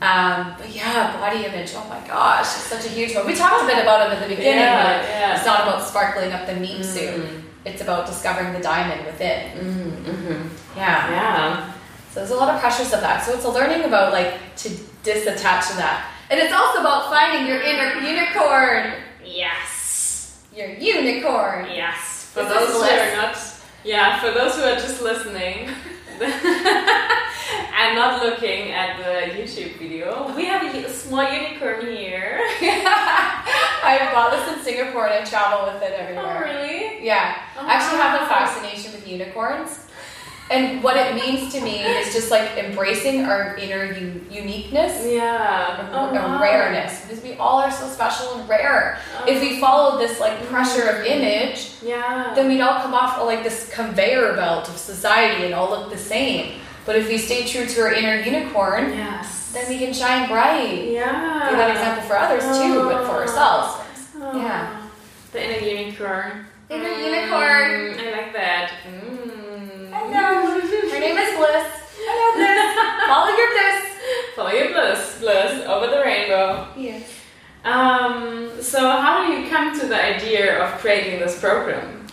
Um, 0.00 0.54
but 0.58 0.68
yeah, 0.70 1.16
body 1.18 1.44
image. 1.44 1.72
Oh 1.74 1.84
my 1.88 1.98
gosh, 2.06 2.46
it's 2.46 2.66
such 2.74 2.84
a 2.86 2.88
huge 2.88 3.14
one. 3.16 3.26
We 3.26 3.34
talked 3.34 3.64
a 3.64 3.66
bit 3.66 3.78
about 3.82 4.06
it 4.08 4.12
at 4.14 4.22
the 4.22 4.28
beginning. 4.28 4.60
Yeah, 4.60 4.98
but 5.00 5.08
yeah. 5.08 5.36
It's 5.36 5.44
not 5.46 5.62
about 5.66 5.86
sparkling 5.88 6.32
up 6.32 6.46
the 6.46 6.54
meat 6.54 6.84
suit. 6.84 7.14
Mhm. 7.20 7.42
It's 7.64 7.82
about 7.82 8.06
discovering 8.06 8.52
the 8.52 8.60
diamond 8.60 9.04
within. 9.04 9.50
Mm-hmm. 9.58 10.48
Yeah. 10.76 11.10
Yeah. 11.10 11.72
So 12.12 12.20
there's 12.20 12.30
a 12.30 12.36
lot 12.36 12.54
of 12.54 12.60
pressures 12.60 12.92
of 12.92 13.00
that. 13.00 13.24
So 13.24 13.34
it's 13.34 13.44
a 13.44 13.50
learning 13.50 13.84
about 13.84 14.12
like 14.12 14.34
to 14.58 14.68
disattach 15.02 15.68
to 15.70 15.76
that, 15.76 16.06
and 16.30 16.38
it's 16.38 16.54
also 16.54 16.80
about 16.80 17.10
finding 17.10 17.46
your 17.48 17.60
inner 17.60 17.94
unicorn. 18.00 18.92
Yes. 19.24 20.38
Your 20.54 20.68
unicorn. 20.68 21.66
Yes. 21.74 22.17
For 22.38 22.44
Is 22.44 22.50
those 22.50 22.70
who 22.70 22.82
are 22.82 23.16
not, 23.16 23.36
yeah, 23.82 24.20
for 24.20 24.30
those 24.30 24.54
who 24.54 24.62
are 24.62 24.76
just 24.76 25.02
listening 25.02 25.70
and 26.20 27.96
not 27.96 28.22
looking 28.22 28.70
at 28.70 28.96
the 28.98 29.34
YouTube 29.34 29.76
video, 29.76 30.32
we 30.36 30.44
have 30.44 30.62
a 30.72 30.88
small 30.88 31.24
unicorn 31.24 31.84
here. 31.86 32.38
I 32.62 34.08
bought 34.14 34.30
this 34.30 34.56
in 34.56 34.62
Singapore 34.62 35.08
and 35.08 35.14
I 35.14 35.28
travel 35.28 35.72
with 35.72 35.82
it 35.82 35.92
everywhere. 35.98 36.24
Oh, 36.24 36.30
everywhere. 36.30 36.62
really? 36.62 37.04
Yeah, 37.04 37.42
Oh, 37.56 37.66
I 37.66 37.72
actually 37.72 37.98
have 37.98 38.20
a 38.20 38.24
oh, 38.24 38.28
fascination 38.28 38.92
with 38.92 39.08
unicorns. 39.08 39.87
And 40.50 40.82
what 40.82 40.96
it 40.96 41.14
means 41.14 41.52
to 41.52 41.60
me 41.60 41.82
is 41.82 42.12
just 42.14 42.30
like 42.30 42.56
embracing 42.56 43.24
our 43.26 43.56
inner 43.56 43.84
u- 43.92 44.20
uniqueness 44.30 45.04
Yeah. 45.06 45.90
Oh, 45.92 46.06
and 46.08 46.16
wow. 46.16 46.40
rareness 46.40 47.02
because 47.02 47.22
we 47.22 47.34
all 47.34 47.58
are 47.60 47.70
so 47.70 47.86
special 47.86 48.38
and 48.38 48.48
rare. 48.48 48.98
Oh. 49.20 49.26
If 49.28 49.40
we 49.42 49.60
follow 49.60 49.98
this 49.98 50.18
like 50.20 50.42
pressure 50.46 50.88
of 50.88 51.04
image, 51.04 51.72
Yeah. 51.82 52.32
then 52.34 52.48
we'd 52.48 52.62
all 52.62 52.80
come 52.80 52.94
off 52.94 53.22
like 53.24 53.42
this 53.44 53.68
conveyor 53.74 54.34
belt 54.34 54.68
of 54.68 54.76
society 54.78 55.44
and 55.44 55.54
all 55.54 55.68
look 55.68 55.90
the 55.90 55.98
same. 55.98 56.60
But 56.86 56.96
if 56.96 57.08
we 57.08 57.18
stay 57.18 57.44
true 57.46 57.66
to 57.66 57.80
our 57.82 57.92
inner 57.92 58.16
unicorn, 58.22 58.94
yes. 58.94 59.50
then 59.52 59.68
we 59.68 59.78
can 59.78 59.92
shine 59.92 60.28
bright. 60.30 60.84
Yeah. 60.88 61.50
Be 61.50 61.56
that 61.56 61.70
example 61.72 62.04
for 62.08 62.16
others 62.16 62.44
too, 62.58 62.84
but 62.88 63.04
for 63.04 63.16
ourselves. 63.20 63.84
Oh. 64.18 64.34
Yeah. 64.40 64.80
The 65.32 65.44
inner 65.44 65.66
unicorn. 65.66 66.46
Inner 66.70 66.88
Mm, 66.88 67.04
unicorn. 67.04 67.98
I 68.00 68.10
like 68.12 68.32
that. 68.32 68.70
Mm. 68.88 69.17
Hello. 70.10 70.60
Her 70.60 71.00
name 71.00 71.16
is 71.18 71.36
Bliss. 71.36 71.66
Hello, 72.00 72.34
Bliss. 72.36 72.74
Follow 73.08 73.36
your 73.36 73.50
bliss. 73.52 74.34
Follow 74.34 74.50
your 74.50 74.72
bliss, 74.72 75.18
bliss 75.20 75.66
over 75.66 75.86
the 75.86 76.00
rainbow. 76.02 76.68
Yes. 76.76 77.10
Um, 77.64 78.62
so 78.62 78.78
how 78.80 79.26
do 79.26 79.32
you 79.34 79.48
come 79.50 79.78
to 79.80 79.86
the 79.86 80.02
idea 80.02 80.62
of 80.64 80.78
creating 80.80 81.20
this 81.20 81.38
program? 81.38 82.06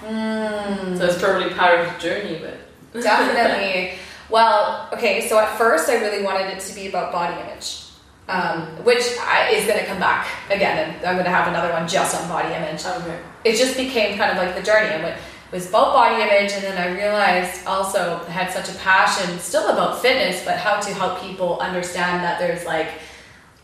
Mm. 0.00 0.96
So 0.96 1.04
it's 1.06 1.20
probably 1.20 1.52
part 1.52 1.80
of 1.80 1.92
the 1.92 2.00
journey, 2.00 2.40
but 2.40 2.58
Definitely. 3.02 3.98
Well, 4.30 4.88
okay, 4.94 5.28
so 5.28 5.38
at 5.38 5.56
first 5.58 5.88
I 5.90 5.96
really 6.00 6.24
wanted 6.24 6.46
it 6.46 6.60
to 6.60 6.74
be 6.74 6.88
about 6.88 7.12
body 7.12 7.38
image, 7.40 7.84
um, 8.28 8.62
which 8.84 9.04
I, 9.20 9.50
is 9.50 9.66
going 9.66 9.78
to 9.78 9.86
come 9.86 10.00
back 10.00 10.26
again, 10.50 10.94
and 10.94 11.04
I'm 11.06 11.14
going 11.16 11.26
to 11.26 11.30
have 11.30 11.48
another 11.48 11.72
one 11.72 11.86
just 11.86 12.16
on 12.20 12.28
body 12.28 12.52
image. 12.54 12.84
okay. 12.84 13.20
It 13.44 13.56
just 13.56 13.76
became 13.76 14.16
kind 14.16 14.30
of 14.32 14.38
like 14.38 14.56
the 14.56 14.62
journey. 14.62 14.88
I 14.88 15.02
went, 15.02 15.16
it 15.16 15.22
was 15.52 15.68
about 15.68 15.92
body 15.92 16.22
image, 16.22 16.52
and 16.52 16.64
then 16.64 16.78
I 16.78 16.94
realized 16.94 17.66
also 17.66 18.20
I 18.26 18.30
had 18.30 18.52
such 18.52 18.68
a 18.68 18.78
passion 18.78 19.38
still 19.38 19.68
about 19.68 20.00
fitness, 20.02 20.44
but 20.44 20.56
how 20.58 20.80
to 20.80 20.94
help 20.94 21.20
people 21.20 21.58
understand 21.60 22.24
that 22.24 22.38
there's 22.38 22.64
like 22.64 22.88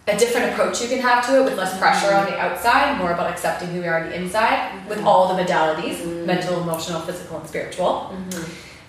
a 0.09 0.17
different 0.17 0.53
approach 0.53 0.83
you 0.83 0.89
can 0.89 0.99
have 0.99 1.25
to 1.27 1.41
it 1.41 1.45
with 1.45 1.57
less 1.57 1.79
pressure 1.79 2.13
on 2.15 2.25
the 2.27 2.33
mm-hmm. 2.33 2.41
outside, 2.41 2.99
more 2.99 3.13
about 3.13 3.31
accepting 3.31 3.69
who 3.69 3.81
we 3.81 3.87
are 3.87 4.03
on 4.03 4.11
the 4.11 4.15
inside 4.15 4.89
with 4.89 4.99
mm-hmm. 4.99 5.07
all 5.07 5.35
the 5.35 5.43
modalities 5.43 5.97
mm-hmm. 5.97 6.27
mental, 6.27 6.61
emotional, 6.61 7.01
physical, 7.01 7.39
and 7.39 7.49
spiritual. 7.49 8.17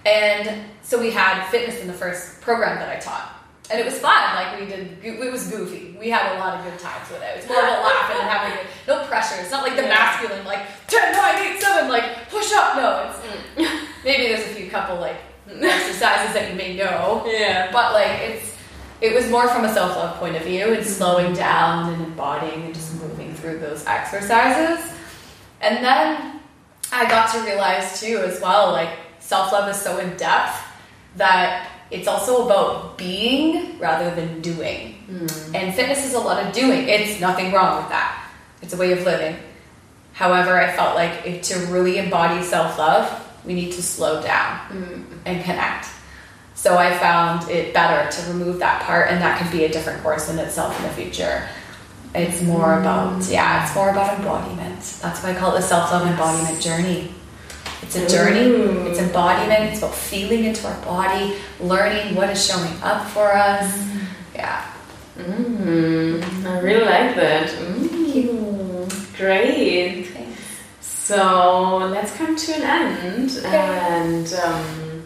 And 0.06 0.66
so 0.82 1.00
we 1.00 1.12
had 1.12 1.48
fitness 1.50 1.80
in 1.80 1.88
the 1.88 1.94
first 1.94 2.42
program 2.42 2.78
that 2.80 2.90
I 2.90 3.00
taught. 3.00 3.43
And 3.74 3.82
it 3.82 3.86
was 3.86 3.98
fun. 3.98 4.36
Like 4.36 4.60
we 4.60 4.68
did, 4.68 5.00
it 5.04 5.32
was 5.32 5.48
goofy. 5.50 5.98
We 6.00 6.08
had 6.08 6.36
a 6.36 6.40
lot 6.40 6.60
of 6.60 6.64
good 6.64 6.78
times 6.78 7.10
with 7.10 7.24
it. 7.24 7.38
It's 7.38 7.48
more 7.48 7.58
about 7.58 7.84
laughing 7.90 8.18
and 8.22 8.30
having 8.30 8.68
no 8.88 9.04
pressure. 9.08 9.42
It's 9.42 9.50
not 9.50 9.64
like 9.64 9.76
the 9.76 9.82
Yeah. 9.82 9.88
masculine, 9.88 10.46
like 10.46 10.62
10, 10.86 11.12
9, 11.12 11.56
8, 11.56 11.60
7, 11.60 11.90
like 11.90 12.30
push 12.30 12.54
up. 12.54 12.76
No, 12.76 13.10
it's 13.10 13.68
mm. 13.68 13.88
maybe 14.06 14.28
there's 14.28 14.46
a 14.46 14.54
few 14.54 14.70
couple 14.70 14.98
like 14.98 15.16
exercises 15.50 16.36
that 16.36 16.52
you 16.52 16.56
may 16.56 16.78
know, 16.78 17.24
Yeah. 17.26 17.72
but 17.72 17.94
like 17.94 18.12
it's 18.22 18.54
it 19.02 19.16
was 19.16 19.28
more 19.32 19.48
from 19.48 19.66
a 19.66 19.74
self 19.74 19.96
love 19.96 20.18
point 20.18 20.36
of 20.36 20.44
view 20.44 20.68
and 20.68 20.78
mm-hmm. 20.78 20.84
slowing 20.84 21.34
down 21.34 21.94
and 21.94 22.04
embodying 22.04 22.66
and 22.66 22.76
just 22.76 22.94
moving 23.02 23.34
through 23.34 23.58
those 23.58 23.84
exercises. 23.88 24.94
And 25.62 25.84
then 25.84 26.40
I 26.92 27.10
got 27.10 27.34
to 27.34 27.40
realize 27.42 28.00
too, 28.00 28.20
as 28.20 28.40
well, 28.40 28.72
like 28.72 28.92
self 29.18 29.52
love 29.52 29.68
is 29.68 29.82
so 29.82 29.98
in 29.98 30.16
depth 30.16 30.62
that 31.16 31.70
it's 31.94 32.08
also 32.08 32.46
about 32.46 32.98
being 32.98 33.78
rather 33.80 34.14
than 34.16 34.42
doing. 34.42 34.94
Hmm. 35.06 35.56
And 35.56 35.76
fitness 35.76 36.06
is 36.06 36.14
a 36.14 36.20
lot 36.20 36.44
of 36.44 36.54
doing. 36.54 36.90
It's 36.90 37.22
nothing 37.22 37.52
wrong 37.52 37.78
with 37.78 37.90
that. 37.90 38.30
It's 38.62 38.74
a 38.74 38.78
way 38.78 38.92
of 38.94 39.04
living. 39.04 39.38
However, 40.14 40.60
I 40.60 40.76
felt 40.76 40.96
like 40.96 41.26
if 41.26 41.44
to 41.44 41.60
really 41.68 41.98
embody 41.98 42.44
self 42.44 42.78
love, 42.78 43.08
we 43.46 43.54
need 43.54 43.74
to 43.74 43.84
slow 43.84 44.22
down 44.22 44.58
hmm. 44.68 45.02
and 45.26 45.44
connect. 45.44 45.88
So 46.56 46.78
I 46.78 46.98
found 46.98 47.50
it 47.50 47.74
better 47.74 48.10
to 48.10 48.32
remove 48.32 48.60
that 48.60 48.84
part, 48.84 49.10
and 49.10 49.22
that 49.22 49.40
can 49.40 49.52
be 49.52 49.66
a 49.66 49.70
different 49.70 50.02
course 50.02 50.30
in 50.30 50.40
itself 50.40 50.78
in 50.80 50.84
the 50.84 50.94
future. 50.94 51.48
It's 52.16 52.42
more 52.42 52.80
about, 52.80 53.24
hmm. 53.24 53.32
yeah, 53.32 53.66
it's 53.66 53.76
more 53.76 53.90
about 53.90 54.18
embodiment. 54.18 54.80
That's 55.02 55.22
why 55.24 55.32
I 55.32 55.36
call 55.36 55.56
it 55.56 55.62
the 55.62 55.68
self 55.68 55.92
love 55.92 56.08
embodiment 56.08 56.62
journey. 56.62 57.12
It's 57.84 57.96
a 57.96 58.08
journey, 58.08 58.48
Ooh. 58.48 58.88
it's 58.88 59.00
embodiment, 59.00 59.65
it's 59.65 59.80
about 59.80 59.93
feeling 59.93 60.46
into 60.46 60.67
our 60.67 60.82
body, 60.86 61.36
learning 61.60 62.15
what 62.15 62.30
is 62.30 62.43
showing 62.43 62.74
up 62.82 63.08
for 63.10 63.32
us. 63.34 63.88
Yeah. 64.34 64.65
Mm, 65.17 66.46
I 66.46 66.60
really 66.60 66.86
like 66.86 67.15
that. 67.15 67.50
Mm, 67.50 69.17
great. 69.17 70.08
So 70.82 71.89
let's 71.91 72.15
come 72.15 72.36
to 72.36 72.56
an 72.56 72.62
end. 72.63 73.41
And 73.46 74.34
um, 74.34 75.06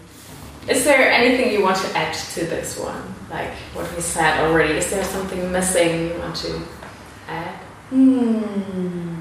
is 0.68 0.84
there 0.84 1.12
anything 1.12 1.52
you 1.52 1.64
want 1.64 1.78
to 1.78 1.98
add 1.98 2.14
to 2.14 2.46
this 2.46 2.78
one? 2.78 3.02
Like 3.32 3.54
what 3.74 3.94
we 3.96 4.02
said 4.02 4.40
already? 4.46 4.76
Is 4.76 4.90
there 4.92 5.04
something 5.04 5.52
missing 5.52 6.10
you 6.10 6.20
want 6.20 6.36
to 6.38 6.62
add? 7.28 7.56
Hmm. 7.90 9.18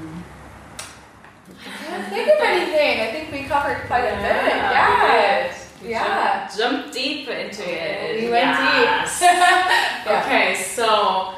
I 1.65 1.85
can't 1.85 2.07
think 2.09 2.27
of 2.27 2.39
anything. 2.41 2.99
I 3.01 3.11
think 3.11 3.31
we 3.31 3.36
covered 3.47 3.79
quite 3.87 4.05
a 4.05 4.15
bit. 4.17 4.55
Yeah. 4.55 5.53
we 5.83 5.89
Yeah. 5.89 6.47
Jump, 6.47 6.57
jump 6.83 6.93
deep 6.93 7.27
into 7.27 7.63
it. 7.63 8.21
We 8.23 8.29
went 8.29 8.45
Yes. 8.45 9.19
deep. 9.19 9.29
Yeah. 9.29 10.23
Okay, 10.25 10.55
so 10.55 11.33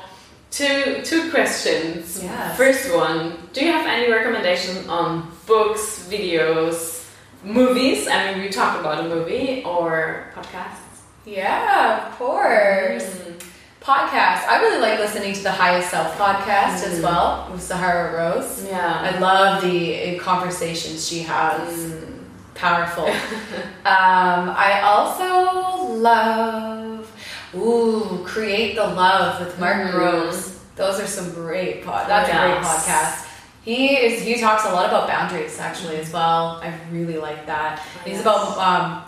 two 0.51 1.01
two 1.03 1.29
questions. 1.31 2.23
Yes. 2.23 2.57
First 2.57 2.93
one: 2.95 3.37
Do 3.53 3.65
you 3.65 3.71
have 3.71 3.85
any 3.85 4.11
recommendation 4.11 4.89
on 4.89 5.31
books, 5.45 6.07
videos, 6.09 7.05
movies? 7.43 8.07
I 8.07 8.31
mean, 8.33 8.41
we 8.41 8.49
talked 8.49 8.79
about 8.79 9.05
a 9.05 9.07
movie 9.09 9.63
or 9.65 10.31
podcasts. 10.35 11.03
Yeah, 11.25 12.07
of 12.07 12.17
course. 12.17 13.03
Mm. 13.05 13.43
Podcast. 13.89 14.45
I 14.47 14.59
really 14.61 14.79
like 14.81 14.99
listening 14.99 15.33
to 15.33 15.41
the 15.41 15.51
Highest 15.51 15.89
Self 15.89 16.15
podcast 16.15 16.83
as 16.85 17.01
well 17.01 17.49
with 17.51 17.59
Sahara 17.59 18.15
Rose. 18.15 18.63
Yeah. 18.63 19.01
I 19.01 19.17
love 19.17 19.63
the 19.63 20.15
conversations 20.19 21.07
she 21.07 21.21
has. 21.21 21.85
Mm. 21.85 22.19
Powerful. 22.53 23.05
um, 23.85 24.53
I 24.53 24.81
also 24.83 25.87
love, 25.93 27.11
ooh, 27.55 28.23
Create 28.27 28.75
the 28.75 28.85
Love 28.85 29.39
with 29.43 29.59
Mark 29.59 29.77
Mhm. 29.87 29.91
Groves. 29.91 30.59
Those 30.75 30.99
are 30.99 31.07
some 31.07 31.31
great 31.33 31.83
pod. 31.83 32.07
That's 32.07 32.29
a 32.29 32.33
great 32.33 32.61
podcast. 32.61 33.25
He 33.63 33.95
is. 33.95 34.21
He 34.21 34.39
talks 34.39 34.65
a 34.65 34.71
lot 34.71 34.85
about 34.85 35.07
boundaries 35.07 35.57
actually 35.59 35.97
as 35.97 36.13
well. 36.13 36.59
I 36.61 36.71
really 36.91 37.17
like 37.17 37.47
that. 37.47 37.81
He's 38.05 38.17
Yes. 38.17 38.21
about 38.21 38.55
um, 38.59 39.03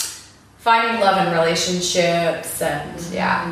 finding 0.58 1.00
love 1.00 1.28
in 1.28 1.34
relationships 1.34 2.64
and 2.64 3.00
yeah, 3.14 3.46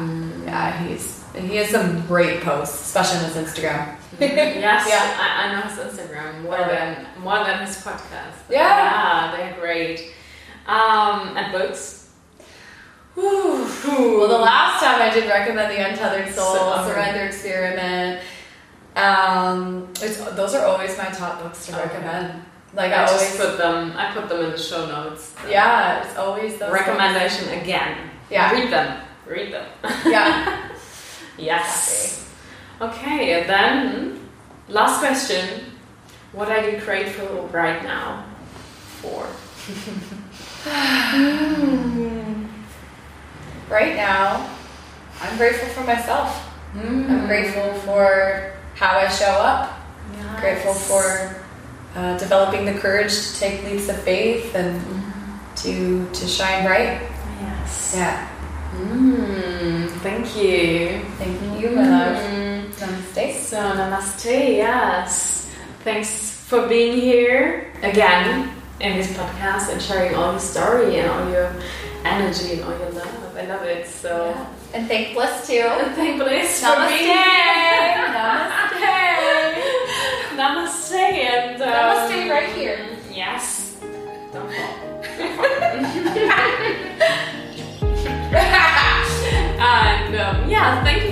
yeah. 0.45 0.71
He's 0.87 1.18
he 1.35 1.55
has 1.57 1.69
some 1.69 2.05
great 2.07 2.41
posts, 2.41 2.81
especially 2.81 3.19
on 3.19 3.25
his 3.31 3.35
Instagram. 3.35 3.95
yes, 4.19 4.87
Yeah. 4.87 5.17
I, 5.19 5.45
I 5.45 5.53
know 5.53 5.61
his 5.67 5.77
Instagram 5.79 6.41
more 6.43 6.57
than 6.57 7.05
more 7.21 7.43
than 7.43 7.65
his 7.65 7.77
podcast. 7.77 8.35
Yeah. 8.49 8.57
yeah, 8.59 9.35
they're 9.37 9.59
great. 9.59 10.11
Um, 10.67 11.35
and 11.37 11.51
books. 11.51 12.09
Well, 13.15 14.27
the 14.27 14.37
last 14.37 14.83
time 14.83 15.01
I 15.01 15.13
did 15.13 15.27
recommend 15.29 15.71
the 15.71 15.89
Untethered 15.89 16.33
Soul 16.33 16.55
So, 16.55 16.87
Surrender 16.87 17.25
Experiment. 17.25 18.21
Um, 18.95 19.89
it's, 20.01 20.17
those 20.35 20.53
are 20.55 20.65
always 20.65 20.97
my 20.97 21.05
top 21.05 21.41
books 21.41 21.65
to 21.67 21.73
Okay. 21.73 21.83
recommend. 21.87 22.43
Like 22.73 22.91
I 22.91 23.03
I 23.03 23.05
always, 23.07 23.35
put 23.35 23.57
them. 23.57 23.93
I 23.97 24.11
put 24.13 24.29
them 24.29 24.45
in 24.45 24.51
the 24.51 24.57
show 24.57 24.85
notes. 24.87 25.33
yeah, 25.49 26.03
it's 26.05 26.17
always 26.17 26.57
those 26.59 26.71
Recommendation 26.71 27.49
again. 27.59 28.09
Yeah. 28.29 28.51
Read 28.53 28.71
them. 28.71 29.01
Read 29.25 29.53
them. 29.53 29.65
Yeah, 30.05 30.68
yes. 31.39 32.29
Okay, 32.81 33.41
and 33.41 33.49
then 33.49 34.29
last 34.67 34.99
question. 34.99 35.65
What 36.31 36.49
are 36.49 36.69
you 36.69 36.79
grateful 36.79 37.49
right 37.51 37.83
now 37.83 38.25
for? 39.01 39.25
right 43.69 43.95
now, 43.95 44.49
I'm 45.21 45.37
grateful 45.37 45.69
for 45.69 45.83
myself. 45.83 46.49
Mm. 46.73 47.09
I'm 47.09 47.27
grateful 47.27 47.73
for 47.81 48.53
how 48.75 48.97
I 48.97 49.07
show 49.09 49.25
up. 49.25 49.77
Yes. 50.13 50.39
Grateful 50.39 50.73
for 50.73 51.43
uh, 51.95 52.17
developing 52.17 52.65
the 52.65 52.73
courage 52.73 53.13
to 53.13 53.39
take 53.39 53.63
leaps 53.63 53.89
of 53.89 54.01
faith 54.03 54.55
and 54.55 54.81
to 55.57 56.07
to 56.13 56.27
shine 56.27 56.65
bright. 56.65 57.01
Yes. 57.41 57.93
Yeah. 57.95 58.27
Mm, 58.73 59.38
thank 60.01 60.35
you. 60.37 61.01
Thank 61.17 61.61
you, 61.61 61.69
my 61.71 61.87
love. 61.89 62.17
Mm. 62.17 62.71
Namaste. 62.73 63.35
So, 63.41 63.57
namaste, 63.57 64.55
yes. 64.57 65.49
Thanks 65.83 66.31
for 66.47 66.67
being 66.67 66.99
here 66.99 67.73
again 67.83 68.51
in 68.79 68.97
this 68.97 69.11
podcast 69.17 69.71
and 69.71 69.81
sharing 69.81 70.15
all 70.15 70.31
your 70.31 70.39
story 70.39 70.99
and 70.99 71.09
all 71.09 71.29
your 71.29 71.53
energy 72.05 72.53
and 72.53 72.63
all 72.63 72.77
your 72.79 72.91
love. 72.91 73.35
I 73.37 73.45
love 73.45 73.63
it. 73.63 73.87
So, 73.87 74.29
Yeah. 74.35 74.45
And 74.73 74.87
thank 74.87 75.13
Bliss 75.15 75.47
too. 75.47 75.55
and 75.65 75.95
thank 75.95 76.21
Bliss 76.21 76.59
for 76.61 76.67
Namaste. 76.67 76.89
being 76.89 77.09
here. 77.09 77.95
Namaste. 78.13 78.79
Namaste 80.37 80.93
and 80.93 81.61
um, 81.61 81.69
Namaste 81.69 82.29
right 82.29 82.49
here. 82.55 82.79
Yes. 83.11 83.77
Don't 84.31 84.51
fall. 84.51 84.88
Thank 90.83 91.03
you 91.03 91.08